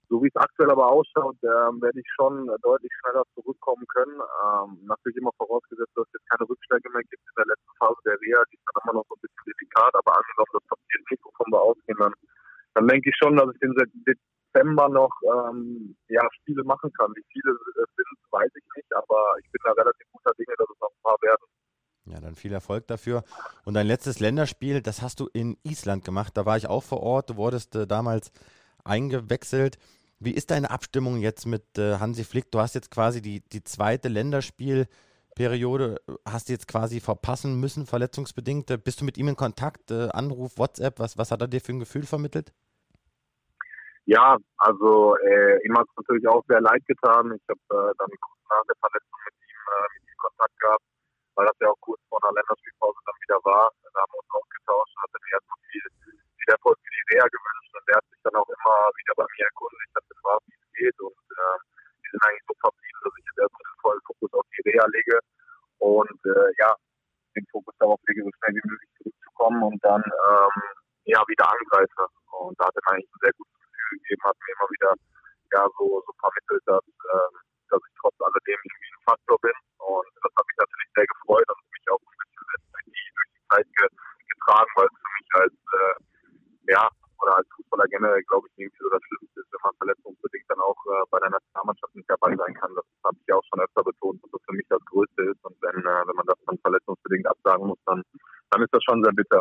[0.08, 4.14] So wie es aktuell aber ausschaut, ähm, werde ich schon deutlich schneller zurückkommen können.
[4.14, 7.98] Ähm, natürlich immer vorausgesetzt, dass es jetzt keine Rückschläge mehr gibt in der letzten Phase
[8.06, 8.38] der Reha.
[8.52, 11.50] Die ist dann immer noch so ein bisschen delikat, aber angenommen, das passiert nicht, wovon
[11.50, 12.14] wir ausgehen, dann,
[12.74, 13.74] dann denke ich schon, dass ich den
[14.56, 17.12] Dezember noch ähm, ja, Spiele machen kann.
[17.14, 20.68] Wie viele es sind, weiß ich nicht, aber ich bin da relativ guter Dinge, dass
[20.68, 21.44] es noch ein paar werden.
[22.06, 23.24] Ja, dann viel Erfolg dafür.
[23.64, 26.36] Und dein letztes Länderspiel, das hast du in Island gemacht.
[26.36, 27.30] Da war ich auch vor Ort.
[27.30, 28.30] Du wurdest äh, damals
[28.84, 29.78] eingewechselt.
[30.18, 32.50] Wie ist deine Abstimmung jetzt mit äh, Hansi Flick?
[32.52, 38.84] Du hast jetzt quasi die, die zweite Länderspielperiode, hast du jetzt quasi verpassen müssen, verletzungsbedingt.
[38.84, 39.90] Bist du mit ihm in Kontakt?
[39.90, 42.52] Äh, Anruf, WhatsApp, was, was hat er dir für ein Gefühl vermittelt?
[44.06, 47.34] Ja, also äh, ihm hat es natürlich auch sehr leid getan.
[47.34, 48.10] Ich habe äh, dann
[48.48, 50.84] nach der Verletzung mit ihm, äh, mit ihm Kontakt gehabt
[51.36, 53.68] weil das ja auch kurz vor einer Länderspielpause dann wieder war.
[53.84, 57.28] Da haben wir uns ausgetauscht und hat dann erstmal viel, viel Erfolg für die Reha
[57.28, 60.56] gewünscht und der hat sich dann auch immer wieder bei mir erkundigt, hat gefragt, wie
[60.56, 61.58] es geht und äh,
[62.00, 64.86] die sind eigentlich so verblieben, dass ich jetzt erstmal den vollen Fokus auf die Reha
[64.88, 65.16] lege
[65.78, 66.70] und äh, ja,
[67.36, 70.56] den Fokus darauf lege, so schnell wie möglich zurückzukommen und dann ähm,
[71.04, 72.04] ja wieder angreife.
[72.32, 74.92] Und da hat er eigentlich ein sehr gutes Gefühl gegeben, hat mir immer wieder
[75.52, 77.34] ja so, so vermittelt, dass, ähm,
[77.68, 81.46] dass ich trotz alledem irgendwie ein Faktor bin und das hat mich natürlich sehr gefreut
[81.46, 85.28] und mich auch ein bisschen durch die, durch die Zeit getragen, weil es für mich
[85.38, 85.94] als, äh,
[86.74, 86.84] ja,
[87.22, 90.60] oder als Fußballer generell, glaube ich, irgendwie so das Schlimmste ist, wenn man verletzungsbedingt dann
[90.60, 92.74] auch äh, bei der Nationalmannschaft nicht dabei sein kann.
[92.74, 95.40] Das habe ich auch schon öfter betont, dass das für mich das Größte ist.
[95.46, 98.02] Und wenn, äh, wenn man das dann verletzungsbedingt absagen muss, dann,
[98.50, 99.40] dann ist das schon sehr bitter.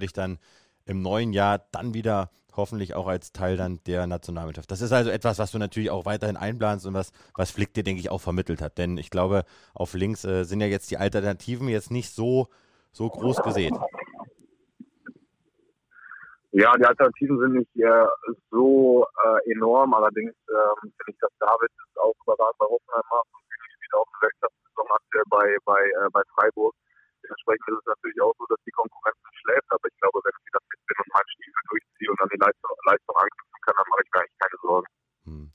[0.00, 0.38] Dich dann
[0.86, 4.70] im neuen Jahr dann wieder hoffentlich auch als Teil dann der Nationalmannschaft.
[4.70, 7.84] Das ist also etwas, was du natürlich auch weiterhin einplanst und was, was Flick dir,
[7.84, 8.78] denke ich, auch vermittelt hat.
[8.78, 9.44] Denn ich glaube,
[9.74, 12.48] auf links äh, sind ja jetzt die Alternativen jetzt nicht so,
[12.92, 13.78] so groß gesehen.
[16.52, 18.06] Ja, die Alternativen sind nicht äh,
[18.50, 19.94] so äh, enorm.
[19.94, 23.42] Allerdings ähm, finde ich, dass David ist auch überragend bei Hoffenheim macht und
[23.78, 26.74] spielt auch eine Rechtssaison aktuell bei, bei, äh, bei Freiburg.
[27.22, 29.16] Dementsprechend ist es natürlich auch so, dass die Konkurrenz
[29.50, 29.70] schläft.
[29.70, 32.40] Aber ich glaube, wenn ich das mit bin und meinen Stiefel durchziehe und dann die
[32.40, 34.86] Leistung, Leistung anknüpfen kann, dann mache ich mir eigentlich keine Sorgen.
[35.24, 35.52] Hm.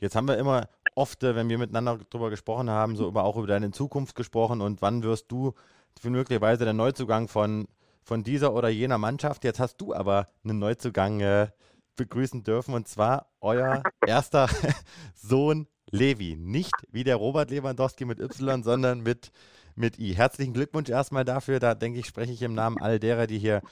[0.00, 3.36] Jetzt haben wir immer oft, äh, wenn wir miteinander darüber gesprochen haben, so über, auch
[3.36, 5.54] über deine Zukunft gesprochen und wann wirst du
[6.02, 7.68] möglicherweise der Neuzugang von,
[8.02, 9.44] von dieser oder jener Mannschaft.
[9.44, 11.48] Jetzt hast du aber einen Neuzugang äh,
[11.96, 14.48] begrüßen dürfen und zwar euer erster
[15.14, 16.36] Sohn Levi.
[16.36, 19.30] Nicht wie der Robert Lewandowski mit Y, sondern mit
[19.76, 20.14] mit I.
[20.14, 21.60] Herzlichen Glückwunsch erstmal dafür.
[21.60, 23.62] Da denke ich, spreche ich im Namen all derer, die hier,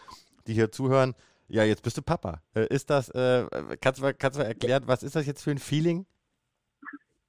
[0.47, 1.15] die hier zuhören.
[1.49, 2.41] Ja, jetzt bist du Papa.
[2.55, 3.47] Äh, ist das, äh,
[3.81, 6.07] kannst, du, kannst du erklären, was ist das jetzt für ein Feeling?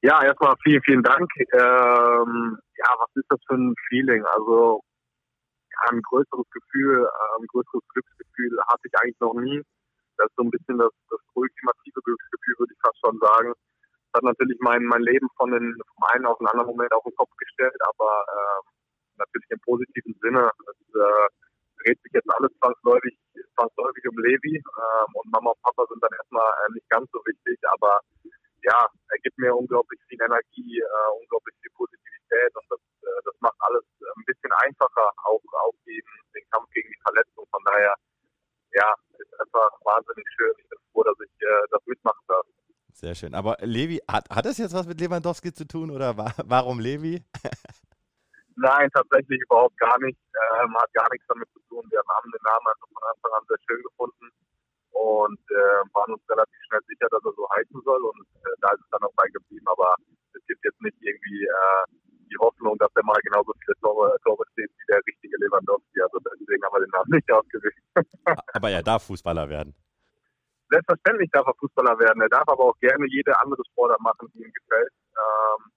[0.02, 1.30] Ja, erstmal vielen, vielen Dank.
[1.38, 4.24] Ähm, ja, was ist das für ein Feeling?
[4.26, 4.82] Also,
[5.90, 9.62] ein größeres Gefühl, äh, ein größeres Glücksgefühl hatte ich eigentlich noch nie.
[10.18, 13.54] Das ist so ein bisschen das, das ultimative Glücksgefühl, würde ich fast schon sagen
[14.14, 17.16] hat natürlich mein, mein Leben von, den, vom einen auf den anderen Moment auf den
[17.16, 18.60] Kopf gestellt, aber äh,
[19.18, 20.50] natürlich im positiven Sinne.
[20.70, 21.28] Es äh,
[21.84, 23.18] dreht sich jetzt alles zwangsläufig,
[23.56, 27.20] zwangsläufig um Levi äh, und Mama und Papa sind dann erstmal äh, nicht ganz so
[27.26, 28.00] wichtig, aber
[28.64, 33.36] ja, er gibt mir unglaublich viel Energie, äh, unglaublich viel Positivität und das, äh, das
[33.42, 36.04] macht alles ein bisschen einfacher, auch, auch den,
[36.36, 37.46] den Kampf gegen die Verletzung.
[37.52, 37.94] Von daher,
[38.74, 38.88] ja,
[39.20, 40.54] ist einfach wahnsinnig schön.
[40.58, 42.46] Ich bin froh, dass ich äh, das mitmachen darf.
[42.94, 43.34] Sehr schön.
[43.34, 47.24] Aber Levi, hat, hat das jetzt was mit Lewandowski zu tun oder wa warum Levi?
[48.56, 50.18] Nein, tatsächlich überhaupt gar nicht.
[50.62, 51.84] Ähm, hat gar nichts damit zu tun.
[51.90, 54.30] Wir haben den Namen also von Anfang an sehr schön gefunden
[54.94, 58.70] und äh, waren uns relativ schnell sicher, dass er so heißen soll und äh, da
[58.78, 59.66] ist es dann auch bei geblieben.
[59.68, 59.96] Aber
[60.38, 61.84] es gibt jetzt nicht irgendwie äh,
[62.30, 66.02] die Hoffnung, dass er mal genauso viele Tore, Tore steht wie der richtige Lewandowski.
[66.02, 67.82] Also deswegen haben wir den Namen nicht ausgewählt.
[68.54, 69.74] Aber er darf Fußballer werden.
[70.70, 72.22] Selbstverständlich darf er Fußballer werden.
[72.22, 74.92] Er darf aber auch gerne jede andere Sportart machen, die ihm gefällt.
[75.12, 75.72] Ähm,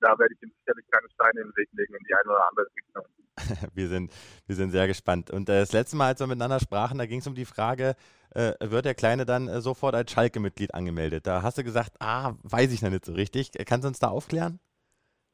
[0.00, 2.48] da werde ich ihm sicherlich keine Steine in den Weg legen in die eine oder
[2.48, 3.04] andere Richtung.
[3.74, 4.12] wir, sind,
[4.46, 5.30] wir sind sehr gespannt.
[5.30, 7.94] Und äh, das letzte Mal, als wir miteinander sprachen, da ging es um die Frage,
[8.30, 11.26] äh, wird der Kleine dann äh, sofort als Schalke-Mitglied angemeldet?
[11.26, 13.52] Da hast du gesagt, ah, weiß ich noch nicht so richtig.
[13.66, 14.60] Kannst du uns da aufklären?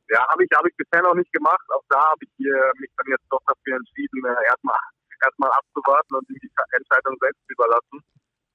[0.09, 1.67] Ja, habe ich, hab ich bisher noch nicht gemacht.
[1.71, 2.31] Auch da habe ich
[2.79, 4.79] mich dann jetzt doch dafür entschieden, äh, erstmal
[5.25, 8.05] erstmal abzuwarten und ihm die Entscheidung selbst überlassen.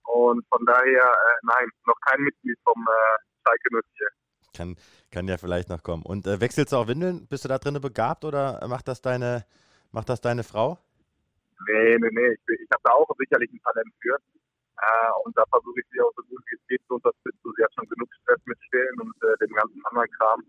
[0.06, 4.08] Und von daher, äh, nein, noch kein Mitglied vom äh, Schalke 04.
[4.54, 4.76] Kann,
[5.12, 6.04] kann ja vielleicht noch kommen.
[6.04, 7.28] Und äh, wechselst du auch Windeln?
[7.28, 9.46] Bist du da drin begabt oder macht das deine,
[9.92, 10.78] macht das deine Frau?
[11.68, 12.32] Nee, nee, nee.
[12.34, 14.18] Ich, ich habe da auch sicherlich ein Talent für.
[14.82, 17.54] Äh, und da versuche ich sie auch so gut wie es geht zu unterstützen.
[17.56, 20.42] Sie hat schon genug Stress mit Stillen und äh, dem ganzen anderen Kram.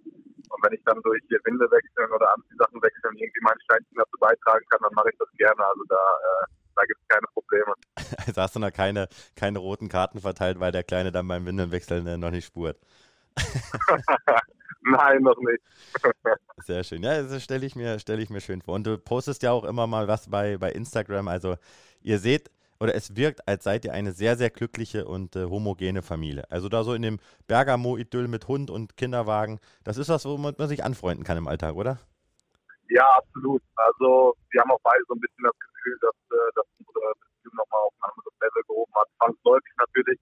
[0.49, 4.65] Und wenn ich dann durch Winde wechseln oder Anziehsachen wechseln irgendwie mein Steinchen dazu beitragen
[4.71, 5.61] kann, dann mache ich das gerne.
[5.61, 6.45] Also da, äh,
[6.75, 7.75] da gibt es keine Probleme.
[8.27, 12.07] Also hast du noch keine, keine roten Karten verteilt, weil der Kleine dann beim Windelwechseln
[12.07, 12.79] äh, noch nicht spurt.
[14.83, 15.62] Nein, noch nicht.
[16.59, 17.03] Sehr schön.
[17.03, 18.75] Ja, das stelle ich, mir, stell ich mir schön vor.
[18.75, 21.29] Und du postest ja auch immer mal was bei, bei Instagram.
[21.29, 21.57] Also
[22.03, 22.51] ihr seht,
[22.81, 26.51] oder es wirkt, als seid ihr eine sehr, sehr glückliche und äh, homogene Familie.
[26.51, 30.68] Also da so in dem Bergamo-Idyll mit Hund und Kinderwagen, das ist was, womit man
[30.68, 31.99] sich anfreunden kann im Alltag, oder?
[32.89, 33.62] Ja, absolut.
[33.77, 37.55] Also wir haben auch beide so ein bisschen das Gefühl, dass, äh, dass unsere Beziehung
[37.59, 39.09] nochmal auf ein anderes Level gehoben hat.
[39.18, 40.20] Zwangsläufig natürlich.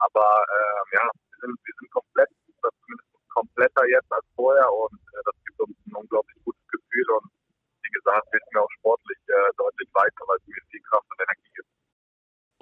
[0.00, 5.22] Aber ähm, ja, wir sind, wir sind komplett, zumindest kompletter jetzt als vorher und äh,
[5.24, 7.30] das gibt uns ein unglaublich gutes Gefühl und
[7.82, 11.20] wie gesagt, wir sind auch sportlich äh, deutlich weiter, weil es mir viel Kraft und
[11.20, 11.68] Energie gibt.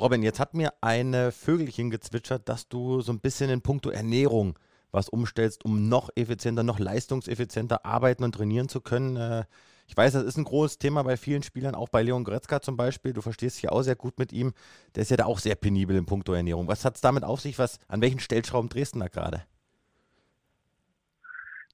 [0.00, 4.58] Robin, jetzt hat mir eine Vögelchen gezwitschert, dass du so ein bisschen in puncto Ernährung
[4.90, 9.46] was umstellst, um noch effizienter, noch leistungseffizienter arbeiten und trainieren zu können.
[9.92, 12.78] Ich weiß, das ist ein großes Thema bei vielen Spielern, auch bei Leon Goretzka zum
[12.78, 13.12] Beispiel.
[13.12, 14.54] Du verstehst dich auch sehr gut mit ihm.
[14.94, 16.66] Der ist ja da auch sehr penibel in puncto Ernährung.
[16.66, 17.58] Was hat es damit auf sich?
[17.58, 19.42] Was, an welchen Stellschrauben drehst du da gerade?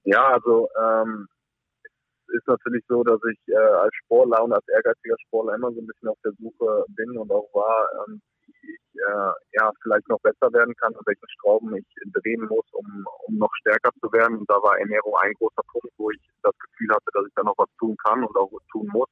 [0.03, 1.29] Ja, also ähm,
[2.27, 5.87] ist natürlich so, dass ich äh, als Sportler und als ehrgeiziger Sportler immer so ein
[5.87, 8.21] bisschen auf der Suche bin und auch war, ähm,
[8.63, 13.07] ich äh, ja vielleicht noch besser werden kann und welche Schrauben ich drehen muss, um,
[13.27, 14.39] um noch stärker zu werden.
[14.39, 17.43] Und da war Ernährung ein großer Punkt, wo ich das Gefühl hatte, dass ich da
[17.43, 19.09] noch was tun kann und auch tun muss.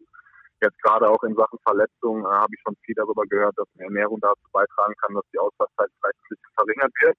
[0.62, 4.20] Jetzt gerade auch in Sachen Verletzungen äh, habe ich schon viel darüber gehört, dass Ernährung
[4.20, 7.18] dazu beitragen kann, dass die Ausfallzeit vielleicht ein bisschen verringert wird.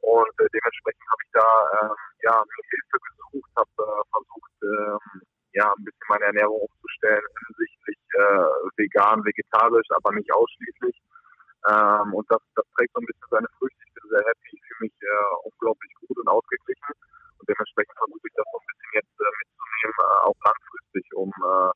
[0.00, 1.48] Und äh, dementsprechend habe ich da
[1.78, 1.94] äh,
[2.24, 5.20] ja, Hilfe gesucht, habe äh, versucht, äh,
[5.52, 8.44] ja, ein bisschen meine Ernährung umzustellen hinsichtlich äh,
[8.76, 10.96] vegan, vegetarisch, aber nicht ausschließlich.
[11.68, 13.78] Ähm, und das, das trägt so ein bisschen seine Früchte.
[13.86, 16.94] Ich bin sehr happy, ich fühle mich äh, unglaublich gut und ausgeglichen.
[17.38, 21.30] Und dementsprechend versuche ich das so ein bisschen jetzt äh, mitzunehmen, äh, auch langfristig, um
[21.30, 21.70] äh,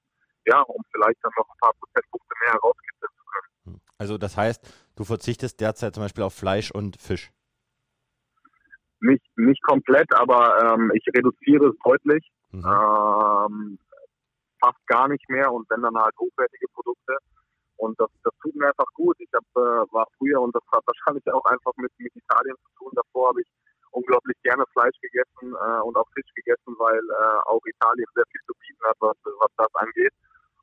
[0.48, 3.50] ja, um vielleicht dann noch ein paar Prozentpunkte mehr herauskitzeln zu können.
[3.64, 3.80] Hm.
[3.98, 4.62] Also das heißt,
[4.94, 7.30] du verzichtest derzeit zum Beispiel auf Fleisch und Fisch
[9.00, 12.28] nicht, nicht komplett, aber ähm, ich reduziere es deutlich.
[12.50, 12.64] Mhm.
[12.64, 13.78] Ähm,
[14.60, 17.16] fast gar nicht mehr und wenn dann halt hochwertige Produkte.
[17.76, 19.16] Und das, das tut mir einfach gut.
[19.20, 22.70] Ich hab, äh, war früher, und das hat wahrscheinlich auch einfach mit, mit Italien zu
[22.78, 23.48] tun, davor habe ich
[23.90, 28.40] unglaublich gerne Fleisch gegessen äh, und auch Fisch gegessen, weil äh, auch Italien sehr viel
[28.46, 30.12] zu bieten hat, was, was das angeht.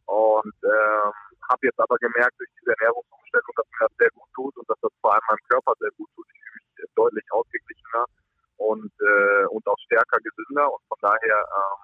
[0.06, 1.10] Und äh,
[1.50, 4.80] habe jetzt aber gemerkt durch diese Ernährungsumstellung, dass mir das sehr gut tut und dass
[4.82, 6.28] das vor allem meinem Körper sehr gut tut.
[6.30, 8.06] Ich fühle mich deutlich ausgeglichener
[8.58, 10.72] und, äh, und auch stärker, gesünder.
[10.72, 11.80] Und von daher, ähm,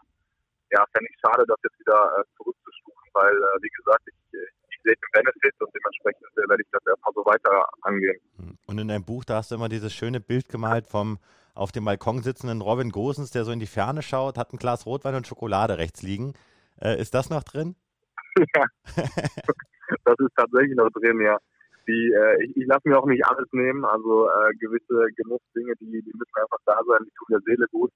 [0.72, 4.59] ja, fände ich schade, das jetzt wieder äh, zurückzustufen, weil, äh, wie gesagt, ich, ich
[4.84, 8.20] sehe den Benefit und dementsprechend äh, werde ich das erstmal so weiter angehen.
[8.38, 8.58] Hm.
[8.68, 11.20] Und in deinem Buch, da hast du immer dieses schöne Bild gemalt vom
[11.56, 14.86] auf dem Balkon sitzenden Robin Gosens, der so in die Ferne schaut, hat ein Glas
[14.86, 16.34] Rotwein und Schokolade rechts liegen.
[16.80, 17.76] Äh, ist das noch drin?
[18.38, 18.66] ja,
[20.06, 21.38] das ist tatsächlich noch drin, ja
[21.90, 23.84] die, äh, ich, ich lasse mir auch nicht alles nehmen.
[23.84, 27.92] Also äh, gewisse Genussdinge, die, die müssen einfach da sein, die tun der Seele gut.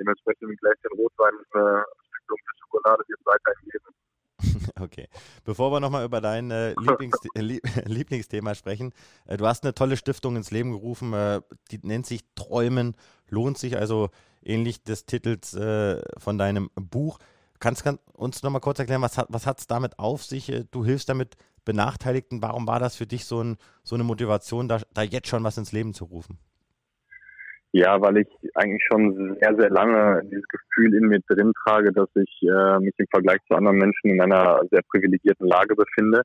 [0.00, 3.90] Dementsprechend ein Gläschen Rotwein und eine Stück dunkle Schokolade wird weiterhin geben.
[4.80, 5.08] Okay.
[5.44, 7.18] Bevor wir nochmal über dein äh, Lieblings
[7.84, 8.92] Lieblingsthema sprechen,
[9.26, 11.40] äh, du hast eine tolle Stiftung ins Leben gerufen, äh,
[11.70, 12.96] die nennt sich Träumen
[13.28, 14.10] lohnt sich, also
[14.42, 17.18] ähnlich des Titels äh, von deinem Buch.
[17.58, 20.50] Kannst du uns nochmal kurz erklären, was hat es was damit auf sich?
[20.50, 22.42] Äh, du hilfst damit Benachteiligten.
[22.42, 25.56] Warum war das für dich so, ein, so eine Motivation, da, da jetzt schon was
[25.56, 26.38] ins Leben zu rufen?
[27.76, 32.08] Ja, weil ich eigentlich schon sehr, sehr lange dieses Gefühl in mir drin trage, dass
[32.14, 36.22] ich äh, mich im Vergleich zu anderen Menschen in einer sehr privilegierten Lage befinde.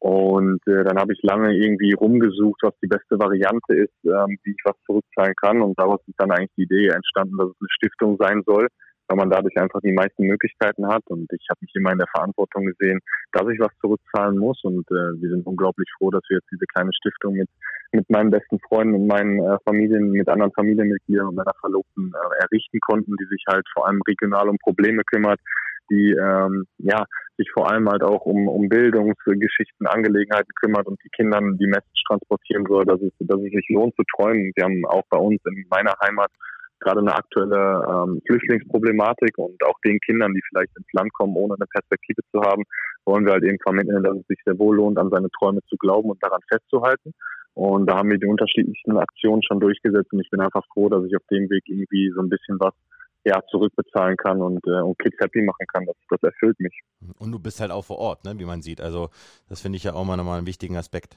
[0.00, 4.50] Und äh, dann habe ich lange irgendwie rumgesucht, was die beste Variante ist, ähm, wie
[4.50, 5.62] ich was zurückzahlen kann.
[5.62, 8.66] Und daraus ist dann eigentlich die Idee entstanden, dass es eine Stiftung sein soll,
[9.06, 11.04] weil man dadurch einfach die meisten Möglichkeiten hat.
[11.06, 12.98] Und ich habe mich immer in der Verantwortung gesehen,
[13.30, 14.58] dass ich was zurückzahlen muss.
[14.64, 17.48] Und äh, wir sind unglaublich froh, dass wir jetzt diese kleine Stiftung mit
[17.92, 22.42] mit meinen besten Freunden und meinen äh, Familien, mit anderen Familienmitgliedern und meiner Verlobten äh,
[22.44, 25.40] errichten konnten, die sich halt vor allem regional um Probleme kümmert,
[25.90, 27.04] die ähm, ja
[27.38, 32.02] sich vor allem halt auch um, um Bildungsgeschichten, Angelegenheiten kümmert und die Kindern die Message
[32.08, 34.52] transportieren soll, dass es, dass es sich lohnt zu träumen.
[34.56, 36.30] Wir haben auch bei uns in meiner Heimat
[36.80, 41.54] gerade eine aktuelle ähm, Flüchtlingsproblematik und auch den Kindern, die vielleicht ins Land kommen, ohne
[41.54, 42.64] eine Perspektive zu haben,
[43.04, 45.76] wollen wir halt eben vermitteln, dass es sich sehr wohl lohnt, an seine Träume zu
[45.76, 47.12] glauben und daran festzuhalten.
[47.56, 51.02] Und da haben wir die unterschiedlichsten Aktionen schon durchgesetzt und ich bin einfach froh, dass
[51.06, 52.74] ich auf dem Weg irgendwie so ein bisschen was
[53.24, 55.86] ja, zurückbezahlen kann und, äh, und Kids happy machen kann.
[55.86, 56.78] Das, das erfüllt mich.
[57.18, 58.82] Und du bist halt auch vor Ort, ne, wie man sieht.
[58.82, 59.08] Also
[59.48, 61.16] das finde ich ja auch mal nochmal einen wichtigen Aspekt.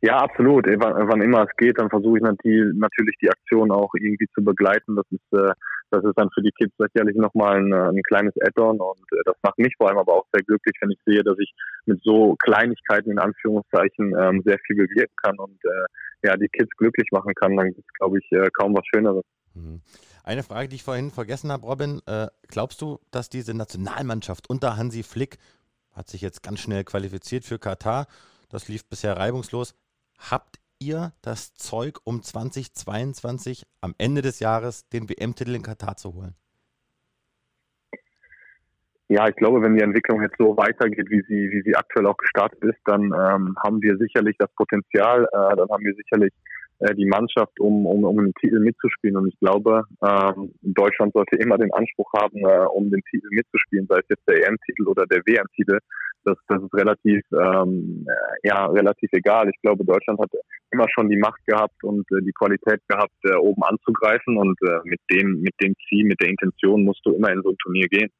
[0.00, 0.66] Ja, absolut.
[0.66, 4.96] Wann, wann immer es geht, dann versuche ich natürlich die Aktion auch irgendwie zu begleiten.
[4.96, 5.52] Das ist, äh,
[5.90, 9.36] das ist dann für die Kids sicherlich nochmal ein, ein kleines Add-on und äh, das
[9.42, 11.52] macht mich vor allem aber auch sehr glücklich, wenn ich sehe, dass ich
[11.86, 16.70] mit so Kleinigkeiten in Anführungszeichen ähm, sehr viel bewirken kann und äh, ja, die Kids
[16.76, 17.56] glücklich machen kann.
[17.56, 19.24] Dann gibt es, glaube ich, äh, kaum was Schöneres.
[19.54, 19.80] Mhm.
[20.24, 22.02] Eine Frage, die ich vorhin vergessen habe, Robin.
[22.06, 25.38] Äh, glaubst du, dass diese Nationalmannschaft unter Hansi Flick
[25.92, 28.06] hat sich jetzt ganz schnell qualifiziert für Katar?
[28.48, 29.74] Das lief bisher reibungslos.
[30.18, 36.14] Habt ihr das Zeug, um 2022 am Ende des Jahres den WM-Titel in Katar zu
[36.14, 36.34] holen?
[39.08, 42.16] Ja, ich glaube, wenn die Entwicklung jetzt so weitergeht, wie sie, wie sie aktuell auch
[42.18, 46.32] gestartet ist, dann ähm, haben wir sicherlich das Potenzial, äh, dann haben wir sicherlich
[46.94, 49.16] die Mannschaft, um, um, um den Titel mitzuspielen.
[49.16, 53.86] Und ich glaube, ähm, Deutschland sollte immer den Anspruch haben, äh, um den Titel mitzuspielen,
[53.88, 55.78] sei es jetzt der EM-Titel oder der WM-Titel
[56.28, 59.48] das, das ist relativ, ähm, äh, ja, relativ egal.
[59.48, 60.30] Ich glaube, Deutschland hat
[60.70, 64.80] immer schon die Macht gehabt und äh, die Qualität gehabt, äh, oben anzugreifen und äh,
[64.84, 67.88] mit dem, mit dem Ziel, mit der Intention musst du immer in so ein Turnier
[67.88, 68.10] gehen.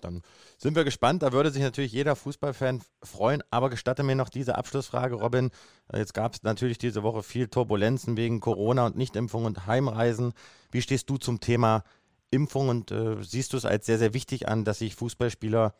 [0.00, 0.22] Dann
[0.58, 1.22] sind wir gespannt.
[1.22, 3.42] Da würde sich natürlich jeder Fußballfan freuen.
[3.50, 5.50] Aber gestatte mir noch diese Abschlussfrage, Robin.
[5.92, 10.32] Äh, jetzt gab es natürlich diese Woche viel Turbulenzen wegen Corona und Nichtimpfung und Heimreisen.
[10.70, 11.84] Wie stehst du zum Thema
[12.30, 15.74] Impfung und äh, siehst du es als sehr, sehr wichtig an, dass sich Fußballspieler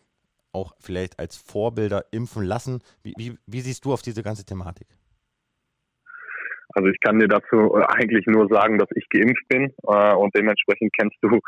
[0.52, 2.80] auch vielleicht als Vorbilder impfen lassen.
[3.02, 4.86] Wie, wie, wie siehst du auf diese ganze Thematik?
[6.70, 10.34] Also ich kann dir dazu äh, eigentlich nur sagen, dass ich geimpft bin äh, und
[10.34, 11.40] dementsprechend kennst du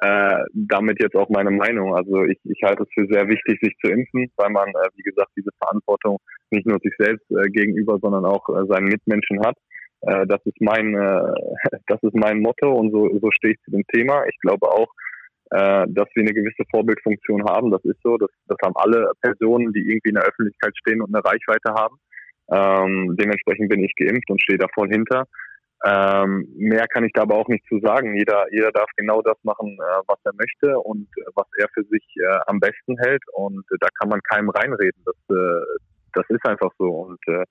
[0.00, 1.94] äh, damit jetzt auch meine Meinung.
[1.94, 5.02] Also ich, ich halte es für sehr wichtig, sich zu impfen, weil man, äh, wie
[5.02, 6.18] gesagt, diese Verantwortung
[6.50, 9.56] nicht nur sich selbst äh, gegenüber, sondern auch äh, seinen Mitmenschen hat.
[10.02, 11.32] Äh, das ist mein, äh,
[11.86, 14.24] das ist mein Motto und so, so stehe ich zu dem Thema.
[14.26, 14.88] Ich glaube auch,
[15.50, 17.70] äh, dass wir eine gewisse Vorbildfunktion haben.
[17.70, 18.16] Das ist so.
[18.16, 21.96] Das, das haben alle Personen, die irgendwie in der Öffentlichkeit stehen und eine Reichweite haben.
[22.50, 25.24] Ähm, dementsprechend bin ich geimpft und stehe da voll hinter.
[25.86, 28.16] Ähm, mehr kann ich da aber auch nicht zu sagen.
[28.16, 31.84] Jeder, jeder darf genau das machen, äh, was er möchte und äh, was er für
[31.84, 33.22] sich äh, am besten hält.
[33.34, 35.02] Und äh, da kann man keinem reinreden.
[35.04, 35.64] Das, äh,
[36.14, 36.86] das ist einfach so.
[36.86, 37.44] Und äh,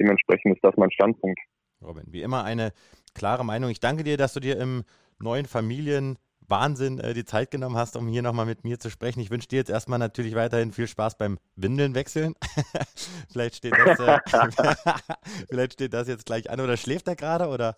[0.00, 1.38] dementsprechend ist das mein Standpunkt.
[1.80, 2.72] Robin, wie immer eine
[3.14, 3.70] klare Meinung.
[3.70, 4.82] Ich danke dir, dass du dir im
[5.20, 6.18] neuen Familien
[6.48, 9.20] Wahnsinn äh, die Zeit genommen hast, um hier nochmal mit mir zu sprechen.
[9.20, 12.34] Ich wünsche dir jetzt erstmal natürlich weiterhin viel Spaß beim Windeln wechseln.
[13.32, 14.18] vielleicht, steht das, äh,
[15.48, 16.60] vielleicht steht das jetzt gleich an.
[16.60, 17.48] Oder schläft er gerade?
[17.48, 17.76] Oder?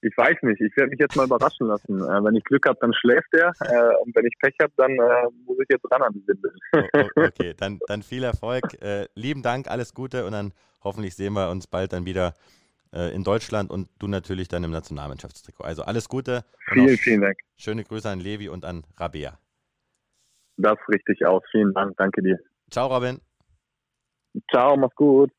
[0.00, 0.60] Ich weiß nicht.
[0.60, 1.98] Ich werde mich jetzt mal überraschen lassen.
[2.00, 3.52] Äh, wenn ich Glück habe, dann schläft er.
[3.60, 6.54] Äh, und wenn ich Pech habe, dann äh, muss ich jetzt ran an die Windeln.
[7.16, 8.80] oh, okay, dann, dann viel Erfolg.
[8.80, 10.52] Äh, lieben Dank, alles Gute und dann
[10.84, 12.34] hoffentlich sehen wir uns bald dann wieder
[12.92, 15.64] äh, in Deutschland und du natürlich dann im Nationalmannschaftstrikot.
[15.64, 16.44] Also alles Gute.
[16.72, 17.38] Vielen, vielen Dank.
[17.56, 19.38] Schöne Grüße an Levi und an Rabea.
[20.56, 21.42] Das richtig aus.
[21.50, 21.96] Vielen Dank.
[21.96, 22.38] Danke dir.
[22.70, 23.20] Ciao, Robin.
[24.50, 25.30] Ciao, mach's gut.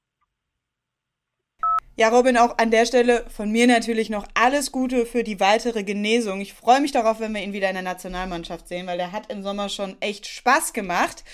[1.99, 5.83] Ja, Robin, auch an der Stelle von mir natürlich noch alles Gute für die weitere
[5.83, 6.39] Genesung.
[6.39, 9.29] Ich freue mich darauf, wenn wir ihn wieder in der Nationalmannschaft sehen, weil der hat
[9.29, 11.25] im Sommer schon echt Spaß gemacht.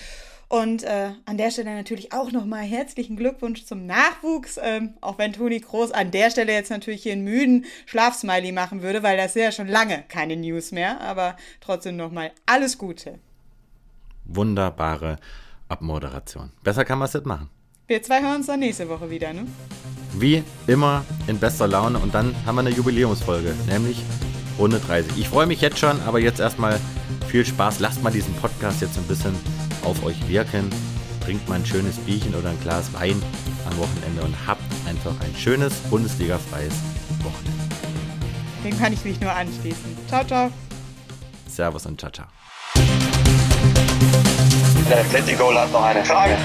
[0.48, 5.32] Und äh, an der Stelle natürlich auch nochmal herzlichen Glückwunsch zum Nachwuchs, ähm, auch wenn
[5.32, 9.34] Toni Groß an der Stelle jetzt natürlich hier einen müden Schlafsmiley machen würde, weil das
[9.34, 13.18] ist ja schon lange keine News mehr, aber trotzdem nochmal alles Gute.
[14.24, 15.16] Wunderbare
[15.68, 16.52] Abmoderation.
[16.62, 17.50] Besser kann man es nicht machen.
[17.88, 19.46] Wir zwei hören uns dann nächste Woche wieder, ne?
[20.14, 24.02] Wie immer in bester Laune und dann haben wir eine Jubiläumsfolge, nämlich
[24.58, 25.18] Runde 30.
[25.18, 26.80] Ich freue mich jetzt schon, aber jetzt erstmal
[27.28, 27.80] viel Spaß.
[27.80, 29.34] Lasst mal diesen Podcast jetzt ein bisschen
[29.86, 30.68] auf euch wirken.
[31.24, 33.22] Trinkt mal ein schönes Bierchen oder ein Glas Wein
[33.70, 36.74] am Wochenende und habt einfach ein schönes Bundesliga-freies
[37.22, 37.64] Wochenende.
[38.64, 39.96] Dem kann ich mich nur anschließen.
[40.08, 40.50] Ciao, ciao.
[41.48, 42.26] Servus und ciao, ciao.
[44.88, 46.36] Der Atletico hat noch eine Frage.